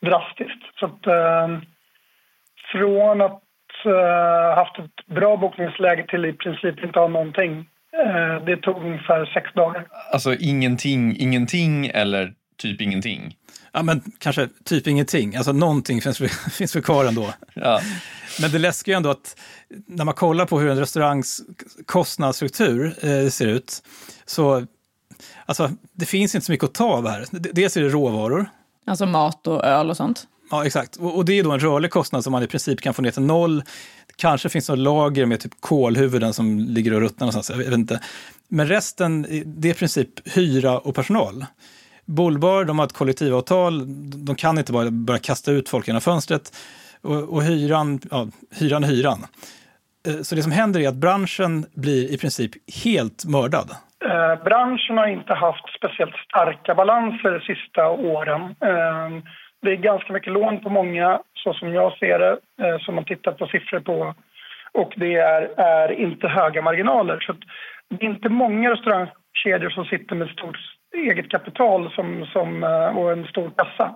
drastiskt. 0.00 0.62
Så 0.80 0.86
att, 0.86 1.06
ehm, 1.06 1.60
från 2.72 3.20
att 3.20 3.42
eh, 3.84 4.56
haft 4.56 4.78
ett 4.78 5.06
bra 5.06 5.36
bokningsläge 5.36 6.06
till 6.08 6.24
i 6.24 6.32
princip 6.32 6.84
inte 6.84 6.98
ha 6.98 7.08
någonting. 7.08 7.66
Eh, 7.92 8.44
det 8.44 8.56
tog 8.56 8.76
ungefär 8.76 9.26
sex 9.34 9.54
dagar. 9.54 9.86
Alltså 10.12 10.34
ingenting, 10.34 11.16
ingenting 11.16 11.86
eller 11.86 12.32
typ 12.56 12.80
ingenting. 12.80 13.36
Ja, 13.72 13.82
men 13.82 14.02
kanske 14.18 14.48
typ 14.64 14.86
ingenting. 14.86 15.36
Alltså 15.36 15.52
någonting 15.52 16.00
finns, 16.00 16.18
finns 16.52 16.76
väl 16.76 16.82
kvar 16.82 17.04
ändå. 17.04 17.34
Ja. 17.54 17.80
Men 18.40 18.50
det 18.50 18.58
läskiga 18.58 18.94
är 18.94 18.96
ändå 18.96 19.10
att 19.10 19.36
när 19.86 20.04
man 20.04 20.14
kollar 20.14 20.46
på 20.46 20.60
hur 20.60 20.70
en 20.70 20.78
restaurangs 20.78 21.40
kostnadsstruktur 21.86 22.86
eh, 22.86 23.28
ser 23.28 23.46
ut, 23.46 23.82
så 24.24 24.66
alltså, 25.46 25.70
det 25.92 26.06
finns 26.06 26.34
inte 26.34 26.44
så 26.44 26.52
mycket 26.52 26.64
att 26.64 26.74
ta 26.74 26.84
av 26.84 27.08
här. 27.08 27.24
Dels 27.30 27.76
är 27.76 27.82
det 27.82 27.88
råvaror. 27.88 28.46
Alltså 28.86 29.06
mat 29.06 29.46
och 29.46 29.64
öl 29.64 29.90
och 29.90 29.96
sånt. 29.96 30.26
Ja, 30.52 30.66
exakt. 30.66 30.96
Och, 30.96 31.16
och, 31.16 31.24
det 31.24 31.38
är 31.38 31.44
då 31.44 31.52
en 31.52 31.58
rörlig 31.58 31.90
kostnad 31.90 32.24
som 32.24 32.32
man 32.32 32.42
i 32.42 32.46
princip 32.46 32.80
kan 32.80 32.94
få 32.94 33.02
ner 33.02 33.10
till 33.10 33.22
noll. 33.22 33.62
Kanske 34.16 34.48
finns 34.48 34.68
något 34.68 34.78
lager 34.78 35.26
med 35.26 35.40
typ 35.40 35.52
kolhuvuden 35.60 36.32
som 36.32 36.58
ligger 36.58 36.94
och 36.94 37.00
ruttnar 37.00 37.26
någonstans, 37.26 37.50
jag 37.50 37.64
vet 37.64 37.78
inte. 37.78 38.00
Men 38.48 38.66
resten, 38.66 39.22
det 39.46 39.68
är 39.68 39.72
i 39.72 39.74
princip 39.74 40.34
hyra 40.36 40.78
och 40.78 40.94
personal. 40.94 41.44
Bolbar, 42.04 42.64
de 42.64 42.78
har 42.78 42.86
ett 42.86 42.92
kollektivavtal, 42.92 43.82
de 44.26 44.36
kan 44.36 44.58
inte 44.58 44.72
bara 44.72 44.90
börja 44.90 45.18
kasta 45.18 45.52
ut 45.52 45.68
folk 45.68 45.86
genom 45.86 46.00
fönstret. 46.00 46.56
Och, 47.00 47.34
och 47.34 47.42
hyran, 47.42 48.00
ja, 48.10 48.28
hyran 48.60 48.84
är 48.84 48.88
hyran. 48.88 49.26
Eh, 50.08 50.22
så 50.22 50.34
det 50.34 50.42
som 50.42 50.52
händer 50.52 50.80
är 50.80 50.88
att 50.88 50.94
branschen 50.94 51.66
blir 51.74 52.14
i 52.14 52.18
princip 52.18 52.50
helt 52.84 53.24
mördad. 53.24 53.70
Eh, 54.04 54.44
branschen 54.44 54.98
har 54.98 55.06
inte 55.06 55.34
haft 55.34 55.76
speciellt 55.78 56.16
starka 56.28 56.74
balanser 56.74 57.30
de 57.30 57.40
sista 57.40 57.88
åren. 57.88 58.42
Eh, 58.42 59.22
det 59.62 59.70
är 59.70 59.76
ganska 59.76 60.12
mycket 60.12 60.32
lån 60.32 60.60
på 60.60 60.70
många, 60.70 61.20
så 61.34 61.54
som 61.54 61.74
jag 61.74 61.98
ser 61.98 62.18
det, 62.18 62.38
eh, 62.62 62.78
som 62.78 62.94
man 62.94 63.04
tittar 63.04 63.32
på 63.32 63.46
siffror 63.46 63.80
på. 63.80 64.14
Och 64.72 64.92
det 64.96 65.14
är, 65.14 65.42
är 65.60 65.92
inte 65.92 66.28
höga 66.28 66.62
marginaler. 66.62 67.20
Så 67.20 67.32
det 67.88 68.06
är 68.06 68.10
inte 68.10 68.28
många 68.28 68.70
restaurangkedjor 68.70 69.70
som 69.70 69.84
sitter 69.84 70.16
med 70.16 70.28
stort 70.28 70.58
eget 70.96 71.30
kapital 71.30 71.92
som, 71.94 72.26
som, 72.32 72.64
eh, 72.64 72.96
och 72.96 73.12
en 73.12 73.26
stor 73.26 73.50
kassa. 73.56 73.94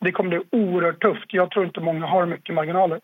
Det 0.00 0.12
kommer 0.12 0.30
bli 0.30 0.60
oerhört 0.60 1.02
tufft. 1.02 1.26
Jag 1.28 1.50
tror 1.50 1.64
inte 1.66 1.80
många 1.80 2.06
har 2.06 2.26
mycket 2.26 2.54
marginaler. 2.54 3.00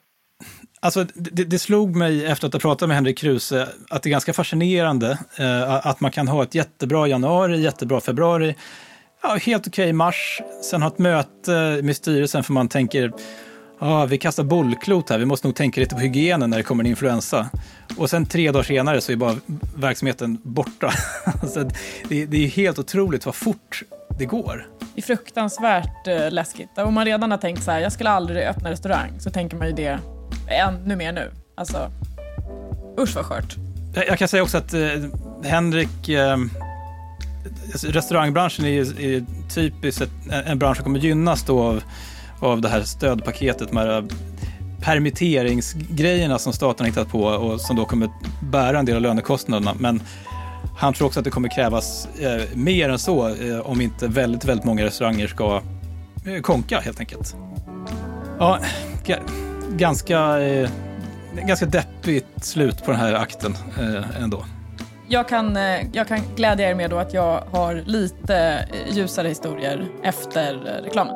Alltså, 0.80 1.04
det, 1.14 1.44
det, 1.44 1.58
slog 1.58 1.96
mig 1.96 2.26
efter 2.26 2.46
att 2.46 2.52
ha 2.52 2.60
pratat 2.60 2.88
med 2.88 2.96
Henrik 2.96 3.18
Kruse 3.18 3.68
att 3.90 4.02
det 4.02 4.08
är 4.08 4.10
ganska 4.10 4.32
fascinerande 4.32 5.18
eh, 5.38 5.86
att 5.86 6.00
man 6.00 6.10
kan 6.10 6.28
ha 6.28 6.42
ett 6.42 6.54
jättebra 6.54 7.06
januari, 7.06 7.60
jättebra 7.60 8.00
februari, 8.00 8.54
ja, 9.24 9.36
helt 9.36 9.66
okej 9.66 9.84
okay 9.84 9.92
mars, 9.92 10.42
sen 10.62 10.82
ha 10.82 10.88
ett 10.88 10.98
möte 10.98 11.80
med 11.82 11.96
styrelsen 11.96 12.44
för 12.44 12.52
man 12.52 12.68
tänker 12.68 13.12
Ja, 13.80 14.04
vi 14.04 14.18
kastar 14.18 14.44
bollklot 14.44 15.10
här, 15.10 15.18
vi 15.18 15.24
måste 15.24 15.46
nog 15.46 15.56
tänka 15.56 15.80
lite 15.80 15.94
på 15.94 16.00
hygienen 16.00 16.50
när 16.50 16.56
det 16.56 16.62
kommer 16.62 16.84
en 16.84 16.90
influensa. 16.90 17.50
Och 17.96 18.10
sen 18.10 18.26
tre 18.26 18.50
dagar 18.50 18.62
senare 18.62 19.00
så 19.00 19.12
är 19.12 19.16
bara 19.16 19.36
verksamheten 19.76 20.38
borta. 20.42 20.92
så 21.54 21.70
det, 22.08 22.26
det 22.26 22.44
är 22.44 22.48
helt 22.48 22.78
otroligt 22.78 23.26
vad 23.26 23.34
fort 23.34 23.82
det 24.18 24.24
går. 24.24 24.66
Det 24.94 25.00
är 25.00 25.02
fruktansvärt 25.02 26.06
eh, 26.06 26.30
läskigt. 26.30 26.78
Om 26.78 26.94
man 26.94 27.04
redan 27.04 27.30
har 27.30 27.38
tänkt 27.38 27.62
så 27.62 27.70
här, 27.70 27.80
jag 27.80 27.92
skulle 27.92 28.10
aldrig 28.10 28.46
öppna 28.46 28.70
restaurang, 28.70 29.20
så 29.20 29.30
tänker 29.30 29.56
man 29.56 29.66
ju 29.66 29.72
det 29.72 29.98
ännu 30.48 30.96
mer 30.96 31.12
nu. 31.12 31.30
Alltså, 31.54 31.90
usch 33.00 33.16
vad 33.16 33.24
skört. 33.24 33.56
Jag, 33.94 34.08
jag 34.08 34.18
kan 34.18 34.28
säga 34.28 34.42
också 34.42 34.58
att 34.58 34.74
eh, 34.74 34.80
Henrik, 35.44 36.08
eh, 36.08 36.32
alltså, 36.32 36.63
Alltså, 37.74 37.88
restaurangbranschen 37.88 38.64
är 38.64 38.68
ju 38.68 38.80
är 39.16 39.24
typiskt 39.54 40.00
ett, 40.00 40.10
en 40.46 40.58
bransch 40.58 40.76
som 40.76 40.84
kommer 40.84 40.98
gynnas 40.98 41.42
då 41.42 41.62
av, 41.62 41.82
av 42.40 42.60
det 42.60 42.68
här 42.68 42.82
stödpaketet 42.82 43.72
med 43.72 44.12
permitteringsgrejerna 44.80 46.38
som 46.38 46.52
staten 46.52 46.84
har 46.84 46.90
hittat 46.90 47.08
på 47.08 47.24
och 47.24 47.60
som 47.60 47.76
då 47.76 47.84
kommer 47.84 48.08
bära 48.42 48.78
en 48.78 48.84
del 48.84 48.96
av 48.96 49.02
lönekostnaderna. 49.02 49.74
Men 49.78 50.02
han 50.76 50.92
tror 50.94 51.06
också 51.06 51.20
att 51.20 51.24
det 51.24 51.30
kommer 51.30 51.48
krävas 51.48 52.08
eh, 52.20 52.42
mer 52.54 52.88
än 52.88 52.98
så 52.98 53.28
eh, 53.28 53.58
om 53.58 53.80
inte 53.80 54.08
väldigt, 54.08 54.44
väldigt 54.44 54.64
många 54.64 54.84
restauranger 54.84 55.26
ska 55.26 55.62
eh, 56.26 56.40
konka 56.40 56.80
helt 56.80 57.00
enkelt. 57.00 57.36
Ja, 58.38 58.58
ganska, 59.70 60.40
eh, 60.40 60.70
ganska 61.46 61.66
deppigt 61.66 62.44
slut 62.44 62.84
på 62.84 62.90
den 62.90 63.00
här 63.00 63.14
akten 63.14 63.56
eh, 63.80 64.22
ändå. 64.22 64.44
Jag 65.08 65.28
kan, 65.28 65.56
eh, 65.56 65.86
jag 65.92 66.08
kan 66.08 66.20
glädja 66.36 66.70
er 66.70 66.74
med 66.74 66.90
då 66.90 66.98
att 66.98 67.14
jag 67.14 67.40
har 67.40 67.74
lite 67.74 68.68
eh, 68.72 68.96
ljusare 68.96 69.28
historier 69.28 69.86
efter 70.02 70.54
eh, 70.54 70.82
reklamen. 70.82 71.14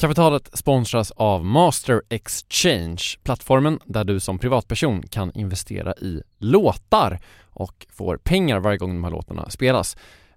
Kapitalet 0.00 0.58
sponsras 0.58 1.10
av 1.10 1.44
Master 1.44 2.02
Exchange, 2.08 3.02
plattformen 3.22 3.78
där 3.84 4.04
du 4.04 4.20
som 4.20 4.38
privatperson 4.38 5.02
kan 5.02 5.32
investera 5.34 5.94
i 5.94 6.22
låtar 6.38 7.18
och 7.50 7.86
får 7.90 8.16
pengar 8.16 8.60
varje 8.60 8.78
gång 8.78 8.90
de 8.90 9.04
här 9.04 9.10
låtarna 9.10 9.50
spelas. 9.50 9.96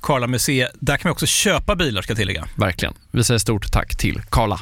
Karla 0.00 0.26
Museet. 0.26 0.70
Där 0.74 0.96
kan 0.96 1.08
man 1.08 1.12
också 1.12 1.26
köpa 1.26 1.76
bilar 1.76 2.02
ska 2.02 2.10
jag 2.10 2.18
tillägga. 2.18 2.48
Verkligen. 2.56 2.94
Vi 3.10 3.24
säger 3.24 3.38
stort 3.38 3.72
tack 3.72 3.96
till 3.96 4.22
Karla. 4.30 4.60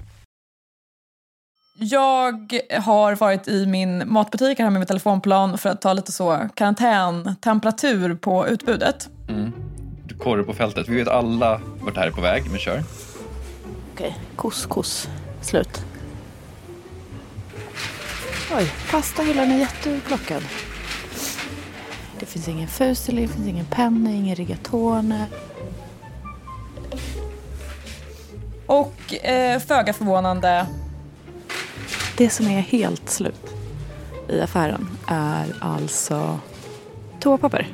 Jag 1.78 2.60
har 2.80 3.16
varit 3.16 3.48
i 3.48 3.66
min 3.66 4.12
matbutik 4.12 4.58
här 4.58 4.70
med 4.70 4.80
min 4.80 4.86
telefonplan 4.86 5.58
för 5.58 5.70
att 5.70 5.80
ta 5.80 5.92
lite 5.92 6.12
så 6.12 6.48
karantäntemperatur 6.54 8.14
på 8.14 8.48
utbudet. 8.48 9.08
Mm. 9.28 9.52
Du 10.04 10.14
korre 10.14 10.42
på 10.42 10.54
fältet. 10.54 10.88
Vi 10.88 10.96
vet 10.96 11.08
alla 11.08 11.60
vart 11.80 11.94
det 11.94 12.00
här 12.00 12.06
är 12.06 12.10
på 12.10 12.20
väg, 12.20 12.50
men 12.50 12.58
kör. 12.58 12.82
Okej, 13.94 14.16
couscous. 14.36 15.08
Slut. 15.40 15.84
Oj, 18.56 18.72
pastahyllan 18.90 19.50
är 19.50 19.58
jätteurplockad. 19.58 20.42
Det 22.20 22.26
finns 22.26 22.48
ingen 22.48 22.68
fusilli, 22.68 23.22
det 23.22 23.28
finns 23.28 23.48
ingen 23.48 23.66
penna, 23.66 24.10
ingen 24.10 24.36
rigatone. 24.36 25.26
Och 28.66 29.24
eh, 29.24 29.60
föga 29.60 29.92
förvånande, 29.92 30.66
Det 32.16 32.30
som 32.30 32.46
är 32.46 32.60
helt 32.60 33.10
slut 33.10 33.54
i 34.28 34.40
affären 34.40 34.88
är 35.06 35.56
alltså 35.60 36.38
toapapper. 37.20 37.68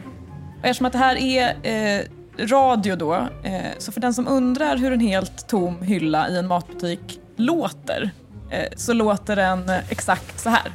och 0.60 0.66
eftersom 0.66 0.86
att 0.86 0.92
det 0.92 0.98
här 0.98 1.16
är 1.16 1.56
eh, 1.62 2.04
radio 2.38 2.96
då, 2.96 3.14
eh, 3.42 3.70
så 3.78 3.92
för 3.92 4.00
den 4.00 4.14
som 4.14 4.28
undrar 4.28 4.76
hur 4.76 4.92
en 4.92 5.00
helt 5.00 5.48
tom 5.48 5.82
hylla 5.82 6.28
i 6.28 6.38
en 6.38 6.46
matbutik 6.46 7.20
låter, 7.36 8.10
eh, 8.50 8.68
så 8.76 8.92
låter 8.92 9.36
den 9.36 9.70
exakt 9.88 10.40
så 10.40 10.50
här. 10.50 10.72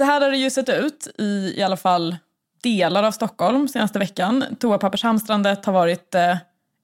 Så 0.00 0.04
här 0.04 0.20
har 0.20 0.30
det 0.30 0.36
ju 0.36 0.50
sett 0.50 0.68
ut 0.68 1.08
i 1.18 1.54
i 1.56 1.62
alla 1.62 1.76
fall 1.76 2.16
delar 2.62 3.02
av 3.02 3.12
Stockholm 3.12 3.68
senaste 3.68 3.98
veckan. 3.98 4.44
Toapappershamstrandet 4.60 5.64
har 5.64 5.72
varit 5.72 6.14
eh, 6.14 6.36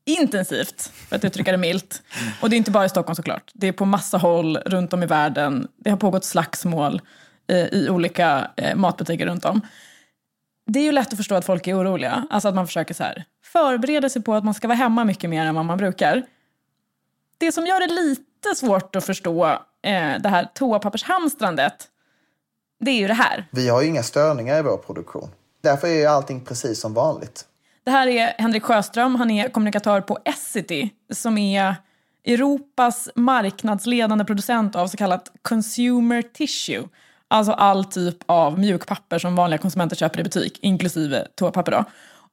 intensivt, 0.04 0.92
för 1.08 1.16
att 1.16 1.24
uttrycka 1.24 1.52
det 1.52 1.58
milt. 1.58 2.02
Och 2.40 2.50
det 2.50 2.56
är 2.56 2.58
inte 2.58 2.70
bara 2.70 2.84
i 2.84 2.88
Stockholm 2.88 3.14
såklart. 3.14 3.50
Det 3.54 3.66
är 3.66 3.72
på 3.72 3.84
massa 3.84 4.18
håll 4.18 4.56
runt 4.56 4.92
om 4.92 5.02
i 5.02 5.06
världen. 5.06 5.68
Det 5.76 5.90
har 5.90 5.96
pågått 5.96 6.24
slagsmål 6.24 7.00
eh, 7.48 7.66
i 7.66 7.88
olika 7.90 8.50
eh, 8.56 8.76
matbutiker 8.76 9.26
runt 9.26 9.44
om. 9.44 9.60
Det 10.66 10.78
är 10.78 10.84
ju 10.84 10.92
lätt 10.92 11.12
att 11.12 11.16
förstå 11.16 11.34
att 11.34 11.44
folk 11.44 11.66
är 11.66 11.80
oroliga. 11.80 12.26
Alltså 12.30 12.48
att 12.48 12.54
man 12.54 12.66
försöker 12.66 12.94
så 12.94 13.02
här, 13.02 13.24
förbereda 13.44 14.08
sig 14.08 14.22
på 14.22 14.34
att 14.34 14.44
man 14.44 14.54
ska 14.54 14.68
vara 14.68 14.78
hemma 14.78 15.04
mycket 15.04 15.30
mer 15.30 15.46
än 15.46 15.54
vad 15.54 15.64
man 15.64 15.78
brukar. 15.78 16.22
Det 17.38 17.52
som 17.52 17.66
gör 17.66 17.80
det 17.80 17.94
lite 17.94 18.54
svårt 18.56 18.96
att 18.96 19.06
förstå 19.06 19.46
eh, 19.82 20.18
det 20.20 20.28
här 20.28 20.48
toapappershamstrandet, 20.54 21.90
det 22.80 22.90
är 22.90 22.98
ju 22.98 23.06
det 23.06 23.14
här. 23.14 23.48
Vi 23.50 23.68
har 23.68 23.82
ju 23.82 23.88
inga 23.88 24.02
störningar 24.02 24.58
i 24.58 24.62
vår 24.62 24.76
produktion. 24.76 25.28
Därför 25.62 25.88
är 25.88 25.94
ju 25.94 26.06
allting 26.06 26.40
precis 26.40 26.80
som 26.80 26.94
vanligt. 26.94 27.44
Det 27.84 27.90
här 27.90 28.06
är 28.06 28.34
Henrik 28.38 28.62
Sjöström, 28.62 29.14
han 29.14 29.30
är 29.30 29.48
kommunikatör 29.48 30.00
på 30.00 30.18
Essity 30.24 30.90
som 31.12 31.38
är 31.38 31.74
Europas 32.24 33.08
marknadsledande 33.14 34.24
producent 34.24 34.76
av 34.76 34.86
så 34.86 34.96
kallat 34.96 35.32
consumer 35.42 36.22
tissue. 36.22 36.88
Alltså 37.28 37.52
all 37.52 37.84
typ 37.84 38.16
av 38.26 38.58
mjukpapper 38.58 39.18
som 39.18 39.36
vanliga 39.36 39.58
konsumenter 39.58 39.96
köper 39.96 40.20
i 40.20 40.22
butik, 40.22 40.58
inklusive 40.62 41.26
toapapper. 41.34 41.72
Då. 41.72 41.84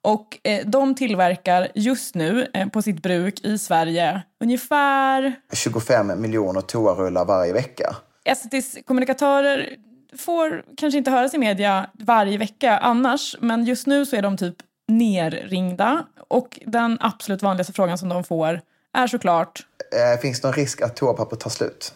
Och 0.02 0.40
eh, 0.44 0.66
de 0.66 0.96
tillverkar 0.96 1.68
just 1.76 2.16
nu 2.16 2.48
eh, 2.54 2.68
på 2.68 2.82
sitt 2.82 3.02
bruk 3.02 3.46
i 3.46 3.58
Sverige 3.58 4.22
ungefär 4.40 5.36
25 5.54 6.22
miljoner 6.22 6.62
toarullar 6.62 7.26
varje 7.26 7.54
vecka. 7.54 7.96
Essitys 8.26 8.78
kommunikatörer 8.86 9.70
får 10.18 10.64
kanske 10.78 10.98
inte 10.98 11.12
höras 11.12 11.34
i 11.34 11.38
media 11.38 11.90
varje 11.94 12.38
vecka 12.38 12.78
annars, 12.78 13.36
men 13.40 13.66
just 13.66 13.88
nu 13.88 14.06
så 14.06 14.16
är 14.16 14.22
de 14.22 14.38
typ 14.38 14.56
nerringda. 14.88 16.06
Och 16.28 16.60
den 16.66 16.98
absolut 17.02 17.42
vanligaste 17.42 17.74
frågan 17.74 17.98
som 17.98 18.10
de 18.10 18.24
får 18.24 18.62
är 18.94 19.08
såklart 19.08 19.66
Eh, 19.94 20.20
finns 20.22 20.42
det 20.42 20.48
någon 20.48 20.56
risk 20.56 20.82
att 20.82 20.96
toapapper 20.96 21.36
tar 21.36 21.50
slut? 21.50 21.94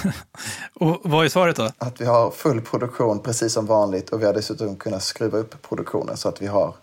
Och 0.74 1.00
vad 1.04 1.24
är 1.24 1.28
svaret 1.28 1.56
då? 1.56 1.70
Att 1.78 2.00
vi 2.00 2.04
har 2.04 2.30
full 2.30 2.60
produktion 2.60 3.22
precis 3.22 3.52
som 3.52 3.66
vanligt 3.66 4.10
och 4.10 4.20
vi 4.22 4.26
har 4.26 4.34
dessutom 4.34 4.76
kunnat 4.76 5.02
skruva 5.02 5.38
upp 5.38 5.62
produktionen 5.68 6.16
så 6.16 6.28
att 6.28 6.42
vi 6.42 6.46
har 6.46 6.74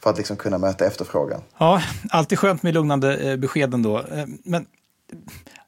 för 0.00 0.10
att 0.10 0.16
liksom 0.16 0.36
kunna 0.36 0.58
möta 0.58 0.86
efterfrågan. 0.86 1.40
Ja, 1.58 1.82
alltid 2.10 2.38
skönt 2.38 2.62
med 2.62 2.74
lugnande 2.74 3.16
eh, 3.16 3.36
besked 3.36 3.74
ändå. 3.74 3.98
Eh, 3.98 4.26
Men 4.44 4.66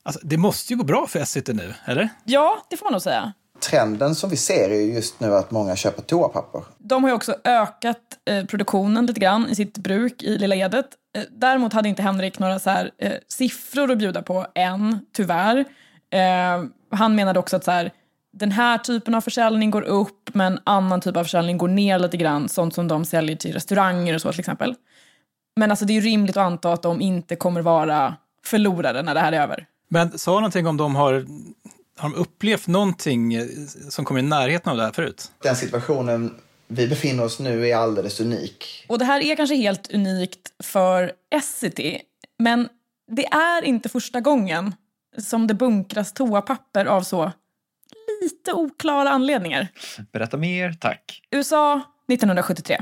alltså, 0.02 0.20
det 0.24 0.36
måste 0.36 0.72
ju 0.72 0.76
gå 0.76 0.84
bra 0.84 1.06
för 1.06 1.18
Essity 1.18 1.52
nu, 1.52 1.74
eller? 1.84 2.08
ja, 2.24 2.66
det 2.70 2.76
får 2.76 2.86
man 2.86 2.92
nog 2.92 3.02
säga. 3.02 3.32
Trenden 3.60 4.14
som 4.14 4.30
vi 4.30 4.36
ser 4.36 4.70
är 4.70 4.80
ju 4.80 4.92
just 4.92 5.20
nu 5.20 5.34
att 5.34 5.50
många 5.50 5.76
köper 5.76 6.02
toapapper. 6.02 6.62
De 6.78 7.04
har 7.04 7.10
ju 7.10 7.16
också 7.16 7.34
ökat 7.44 7.98
eh, 8.30 8.44
produktionen 8.44 9.06
lite 9.06 9.20
grann 9.20 9.48
i 9.48 9.54
sitt 9.54 9.78
bruk 9.78 10.22
i 10.22 10.38
Lilla 10.38 10.56
Edet. 10.56 10.86
Eh, 11.16 11.22
däremot 11.30 11.72
hade 11.72 11.88
inte 11.88 12.02
Henrik 12.02 12.38
några 12.38 12.58
så 12.58 12.70
här, 12.70 12.90
eh, 12.98 13.12
siffror 13.28 13.90
att 13.90 13.98
bjuda 13.98 14.22
på 14.22 14.46
än, 14.54 14.98
tyvärr. 15.12 15.64
Eh, 16.10 16.64
han 16.90 17.14
menade 17.14 17.38
också 17.38 17.56
att 17.56 17.64
så 17.64 17.70
här, 17.70 17.92
den 18.32 18.52
här 18.52 18.78
typen 18.78 19.14
av 19.14 19.20
försäljning 19.20 19.70
går 19.70 19.82
upp 19.82 20.30
men 20.32 20.60
annan 20.64 21.00
typ 21.00 21.16
av 21.16 21.24
försäljning 21.24 21.58
går 21.58 21.68
ner 21.68 21.98
lite 21.98 22.16
grann. 22.16 22.48
Sånt 22.48 22.74
som 22.74 22.88
de 22.88 23.04
säljer 23.04 23.36
till 23.36 23.52
restauranger 23.52 24.14
och 24.14 24.20
så 24.20 24.30
till 24.32 24.40
exempel. 24.40 24.74
Men 25.56 25.70
alltså, 25.70 25.84
det 25.84 25.92
är 25.92 25.94
ju 25.94 26.00
rimligt 26.00 26.36
att 26.36 26.46
anta 26.46 26.72
att 26.72 26.82
de 26.82 27.00
inte 27.00 27.36
kommer 27.36 27.62
vara 27.62 28.16
förlorare 28.44 29.02
när 29.02 29.14
det 29.14 29.20
här 29.20 29.32
är 29.32 29.40
över. 29.40 29.66
Men 29.88 30.18
sa 30.18 30.34
någonting 30.34 30.66
om 30.66 30.76
de 30.76 30.96
har, 30.96 31.26
har 31.98 32.10
de 32.10 32.16
upplevt 32.16 32.66
någonting 32.66 33.34
eh, 33.34 33.46
som 33.88 34.04
kommer 34.04 34.20
i 34.20 34.22
närheten 34.22 34.70
av 34.70 34.76
det 34.76 34.84
här 34.84 34.92
förut? 34.92 35.32
Den 35.42 35.56
situationen 35.56 36.34
vi 36.68 36.88
befinner 36.88 37.24
oss 37.24 37.38
nu 37.38 37.68
är 37.68 37.76
alldeles 37.76 38.20
unik. 38.20 38.84
Och 38.88 38.98
det 38.98 39.04
här 39.04 39.20
är 39.20 39.36
kanske 39.36 39.56
helt 39.56 39.94
unikt 39.94 40.52
för 40.62 41.12
Essity, 41.30 41.98
men 42.38 42.68
det 43.10 43.26
är 43.26 43.64
inte 43.64 43.88
första 43.88 44.20
gången 44.20 44.74
som 45.18 45.46
det 45.46 45.54
bunkras 45.54 46.12
toapapper 46.12 46.84
av 46.84 47.02
så 47.02 47.32
lite 48.22 48.52
oklara 48.52 49.10
anledningar. 49.10 49.68
Berätta 50.12 50.36
mer, 50.36 50.72
tack. 50.72 51.22
USA 51.30 51.80
1973. 52.12 52.78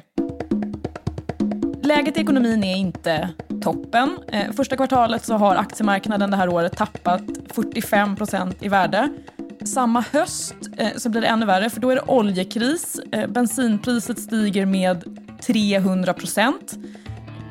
Läget 1.82 2.16
i 2.16 2.20
ekonomin 2.20 2.64
är 2.64 2.76
inte 2.76 3.30
toppen. 3.60 4.18
Eh, 4.32 4.52
Första 4.56 4.76
kvartalet 4.76 5.24
så 5.24 5.34
har 5.34 5.56
aktiemarknaden 5.56 6.30
det 6.30 6.36
här 6.36 6.48
året 6.48 6.76
tappat 6.76 7.22
45 7.54 8.16
procent 8.16 8.56
i 8.60 8.68
värde. 8.68 9.08
Samma 9.64 10.04
höst 10.12 10.54
eh, 10.78 10.88
så 10.96 11.08
blir 11.08 11.20
det 11.20 11.26
ännu 11.26 11.46
värre 11.46 11.70
för 11.70 11.80
då 11.80 11.90
är 11.90 11.94
det 11.94 12.02
oljekris. 12.06 13.00
Eh, 13.12 13.26
Bensinpriset 13.26 14.18
stiger 14.18 14.66
med 14.66 15.04
300 15.46 16.14
procent. 16.14 16.78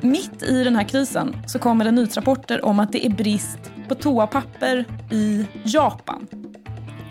Mitt 0.02 0.44
i 0.44 0.64
den 0.64 0.76
här 0.76 0.84
krisen 0.84 1.36
så 1.48 1.60
kommer 1.60 1.86
det 1.86 1.92
nyhetsrapporter 1.92 2.66
om 2.66 2.80
att 2.80 2.92
det 2.92 3.06
är 3.06 3.10
brist 3.10 3.60
på 3.88 3.96
toapapper 3.96 4.86
i 5.12 5.46
Japan. 5.64 6.28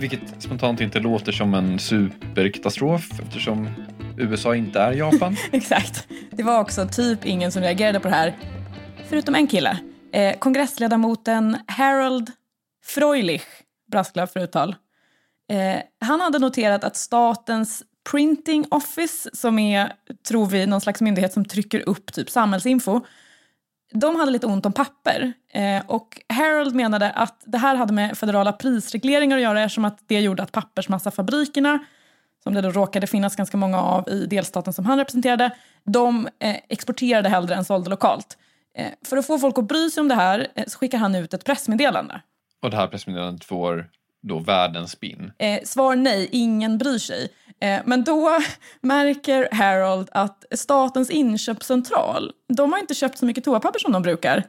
Vilket 0.00 0.42
spontant 0.42 0.80
inte 0.80 1.00
låter 1.00 1.32
som 1.32 1.54
en 1.54 1.78
superkatastrof 1.78 3.20
eftersom 3.20 3.68
USA 4.18 4.56
inte 4.56 4.80
är 4.80 4.92
Japan. 4.92 5.36
Exakt. 5.52 6.08
Det 6.30 6.42
var 6.42 6.60
också 6.60 6.88
typ 6.88 7.26
ingen 7.26 7.52
som 7.52 7.62
reagerade 7.62 8.00
på 8.00 8.08
det 8.08 8.14
här, 8.14 8.36
förutom 9.08 9.34
en 9.34 9.46
kille. 9.46 9.78
Eh, 10.12 10.38
kongressledamoten 10.38 11.58
Harold 11.66 12.30
Freulich, 12.84 13.44
brasklapp 13.90 14.32
för 14.32 14.40
uttal. 14.40 14.76
Eh, 15.50 15.82
han 16.00 16.20
hade 16.20 16.38
noterat 16.38 16.84
att 16.84 16.96
statens 16.96 17.82
Printing 18.10 18.66
Office, 18.70 19.30
som 19.32 19.58
är, 19.58 19.92
tror 20.28 20.46
vi, 20.46 20.66
någon 20.66 20.80
slags 20.80 21.00
myndighet 21.00 21.32
som 21.32 21.44
trycker 21.44 21.88
upp 21.88 22.12
typ 22.12 22.30
samhällsinfo, 22.30 23.00
de 23.92 24.16
hade 24.16 24.30
lite 24.30 24.46
ont 24.46 24.66
om 24.66 24.72
papper. 24.72 25.32
Eh, 25.52 25.82
och 25.86 26.20
Harold 26.28 26.74
menade 26.74 27.10
att 27.10 27.42
det 27.44 27.58
här 27.58 27.74
hade 27.74 27.92
med 27.92 28.18
federala 28.18 28.52
prisregleringar 28.52 29.36
att 29.36 29.42
göra 29.42 29.62
eftersom 29.62 29.84
att 29.84 29.98
det 30.06 30.20
gjorde 30.20 30.42
att 30.42 30.52
pappersmassafabrikerna 30.52 31.78
som 32.42 32.54
det 32.54 32.60
då 32.60 32.70
råkade 32.70 33.06
finnas 33.06 33.36
ganska 33.36 33.56
många 33.56 33.80
av 33.80 34.08
i 34.08 34.26
delstaten 34.26 34.72
som 34.72 34.86
han 34.86 34.98
representerade, 34.98 35.50
de 35.84 36.28
eh, 36.38 36.56
exporterade 36.68 37.28
hellre 37.28 37.54
än 37.54 37.64
sålde 37.64 37.90
lokalt. 37.90 38.38
Eh, 38.78 38.90
för 39.04 39.16
att 39.16 39.26
få 39.26 39.38
folk 39.38 39.58
att 39.58 39.68
bry 39.68 39.90
sig 39.90 40.00
om 40.00 40.08
det 40.08 40.14
här 40.14 40.46
eh, 40.54 40.64
så 40.66 40.78
skickar 40.78 40.98
han 40.98 41.14
ut 41.14 41.34
ett 41.34 41.44
pressmeddelande. 41.44 42.20
Och 42.62 42.70
det 42.70 42.76
här 42.76 42.86
pressmeddelandet 42.86 43.44
får 43.44 43.90
då 44.22 44.38
världens 44.38 44.90
spinn. 44.90 45.32
Eh, 45.38 45.62
svar 45.64 45.96
nej, 45.96 46.28
ingen 46.32 46.78
bryr 46.78 46.98
sig. 46.98 47.28
Eh, 47.60 47.80
men 47.84 48.04
då 48.04 48.38
märker 48.80 49.48
Harold 49.52 50.08
att 50.12 50.44
statens 50.54 51.10
inköpscentral, 51.10 52.32
de 52.56 52.72
har 52.72 52.80
inte 52.80 52.94
köpt 52.94 53.18
så 53.18 53.26
mycket 53.26 53.44
toapapper 53.44 53.78
som 53.78 53.92
de 53.92 54.02
brukar. 54.02 54.42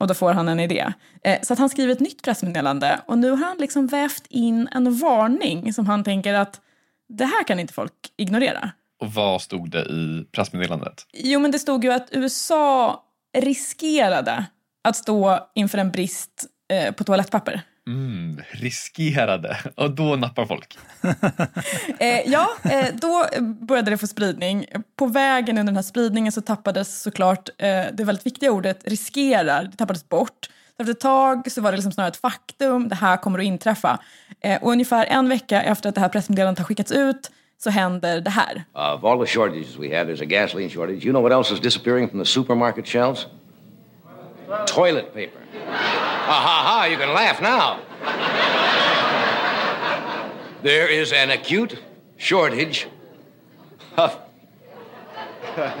Och 0.00 0.06
då 0.06 0.14
får 0.14 0.32
han 0.32 0.48
en 0.48 0.60
idé. 0.60 0.92
Eh, 1.24 1.38
så 1.42 1.52
att 1.52 1.58
han 1.58 1.68
skriver 1.68 1.92
ett 1.92 2.00
nytt 2.00 2.22
pressmeddelande 2.22 3.00
och 3.06 3.18
nu 3.18 3.30
har 3.30 3.36
han 3.36 3.58
liksom 3.58 3.86
vävt 3.86 4.26
in 4.28 4.68
en 4.72 4.94
varning 4.94 5.72
som 5.72 5.86
han 5.86 6.04
tänker 6.04 6.34
att 6.34 6.60
det 7.08 7.24
här 7.24 7.44
kan 7.44 7.60
inte 7.60 7.72
folk 7.72 7.92
ignorera. 8.16 8.70
Och 9.00 9.12
vad 9.12 9.42
stod 9.42 9.70
det 9.70 9.84
i 9.84 10.26
pressmeddelandet? 10.32 11.06
Jo, 11.12 11.40
men 11.40 11.50
det 11.50 11.58
stod 11.58 11.84
ju 11.84 11.92
att 11.92 12.08
USA 12.12 13.02
riskerade 13.38 14.46
att 14.88 14.96
stå 14.96 15.38
inför 15.54 15.78
en 15.78 15.90
brist 15.90 16.46
eh, 16.72 16.94
på 16.94 17.04
toalettpapper. 17.04 17.62
Mm, 17.88 18.40
riskerade. 18.50 19.58
Och 19.76 19.90
då 19.90 20.16
nappar 20.16 20.46
folk. 20.46 20.78
Eh, 22.00 22.20
ja, 22.26 22.48
eh, 22.64 22.86
då 22.94 23.26
började 23.40 23.90
det 23.90 23.98
få 23.98 24.06
spridning. 24.06 24.66
På 24.96 25.06
vägen 25.06 25.58
under 25.58 25.72
den 25.72 25.76
här 25.76 25.82
spridningen 25.82 26.32
så 26.32 26.40
tappades 26.40 27.02
såklart 27.02 27.48
eh, 27.58 27.84
det 27.92 28.04
väldigt 28.04 28.26
viktiga 28.26 28.52
ordet 28.52 28.88
riskerar. 28.88 29.64
Det 29.64 29.76
tappades 29.76 30.08
bort. 30.08 30.50
Efter 30.78 30.92
ett 30.92 31.00
tag 31.00 31.52
så 31.52 31.60
var 31.60 31.70
det 31.70 31.76
liksom 31.76 31.92
snarare 31.92 32.08
ett 32.08 32.16
faktum, 32.16 32.88
det 32.88 32.94
här 32.94 33.16
kommer 33.16 33.38
att 33.38 33.44
inträffa. 33.44 33.98
Eh, 34.40 34.62
och 34.62 34.72
ungefär 34.72 35.06
en 35.06 35.28
vecka 35.28 35.62
efter 35.62 35.88
att 35.88 35.94
det 35.94 36.00
här 36.00 36.08
pressmeddelandet 36.08 36.58
har 36.58 36.64
skickats 36.64 36.92
ut 36.92 37.30
så 37.58 37.70
händer 37.70 38.20
det 38.20 38.30
här. 38.30 38.64
Uh, 38.74 38.94
of 38.94 39.04
all 39.04 39.26
the 39.26 39.32
shortages 39.32 39.78
we 39.78 39.96
have, 39.96 40.12
there's 40.12 40.22
a 40.22 40.26
gasoline 40.26 40.70
shortage. 40.70 41.04
You 41.04 41.12
know 41.12 41.22
what 41.22 41.32
else 41.32 41.54
is 41.54 41.60
disappearing 41.60 42.08
from 42.08 42.18
the 42.18 42.26
supermarket 42.26 42.86
shelves? 42.86 43.26
Toilet 44.66 45.14
paper. 45.14 45.40
Ha 46.26 46.34
ha 46.34 46.62
ha, 46.64 46.86
you 46.86 46.96
can 46.96 47.14
laugh 47.14 47.40
now. 47.42 47.78
There 50.62 50.88
is 50.88 51.12
an 51.12 51.30
acute 51.30 51.78
shortage 52.16 52.88
of, 53.96 54.16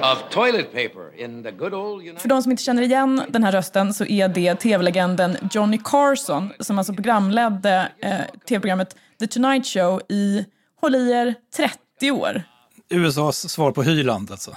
of 0.02 0.30
toilet 0.30 0.72
paper 0.72 1.12
in 1.16 1.42
the 1.42 1.52
good 1.52 1.74
old 1.74 2.02
United 2.02 2.20
För 2.20 2.28
de 2.28 2.42
som 2.42 2.50
inte 2.50 2.62
känner 2.62 2.82
igen 2.82 3.22
den 3.28 3.44
här 3.44 3.52
rösten 3.52 3.94
så 3.94 4.04
är 4.04 4.28
det 4.28 4.54
tv-legenden 4.54 5.36
Johnny 5.50 5.78
Carson 5.84 6.52
som 6.60 6.78
alltså 6.78 6.92
programledde 6.92 7.92
eh, 8.00 8.20
tv-programmet 8.48 8.96
The 9.20 9.26
Tonight 9.26 9.66
Show 9.66 10.00
i, 10.08 10.44
håll 10.80 10.94
i 10.94 11.12
er, 11.12 11.34
30 11.56 12.10
år. 12.10 12.42
USAs 12.88 13.50
svar 13.50 13.72
på 13.72 13.82
Hyland 13.82 14.30
alltså. 14.30 14.56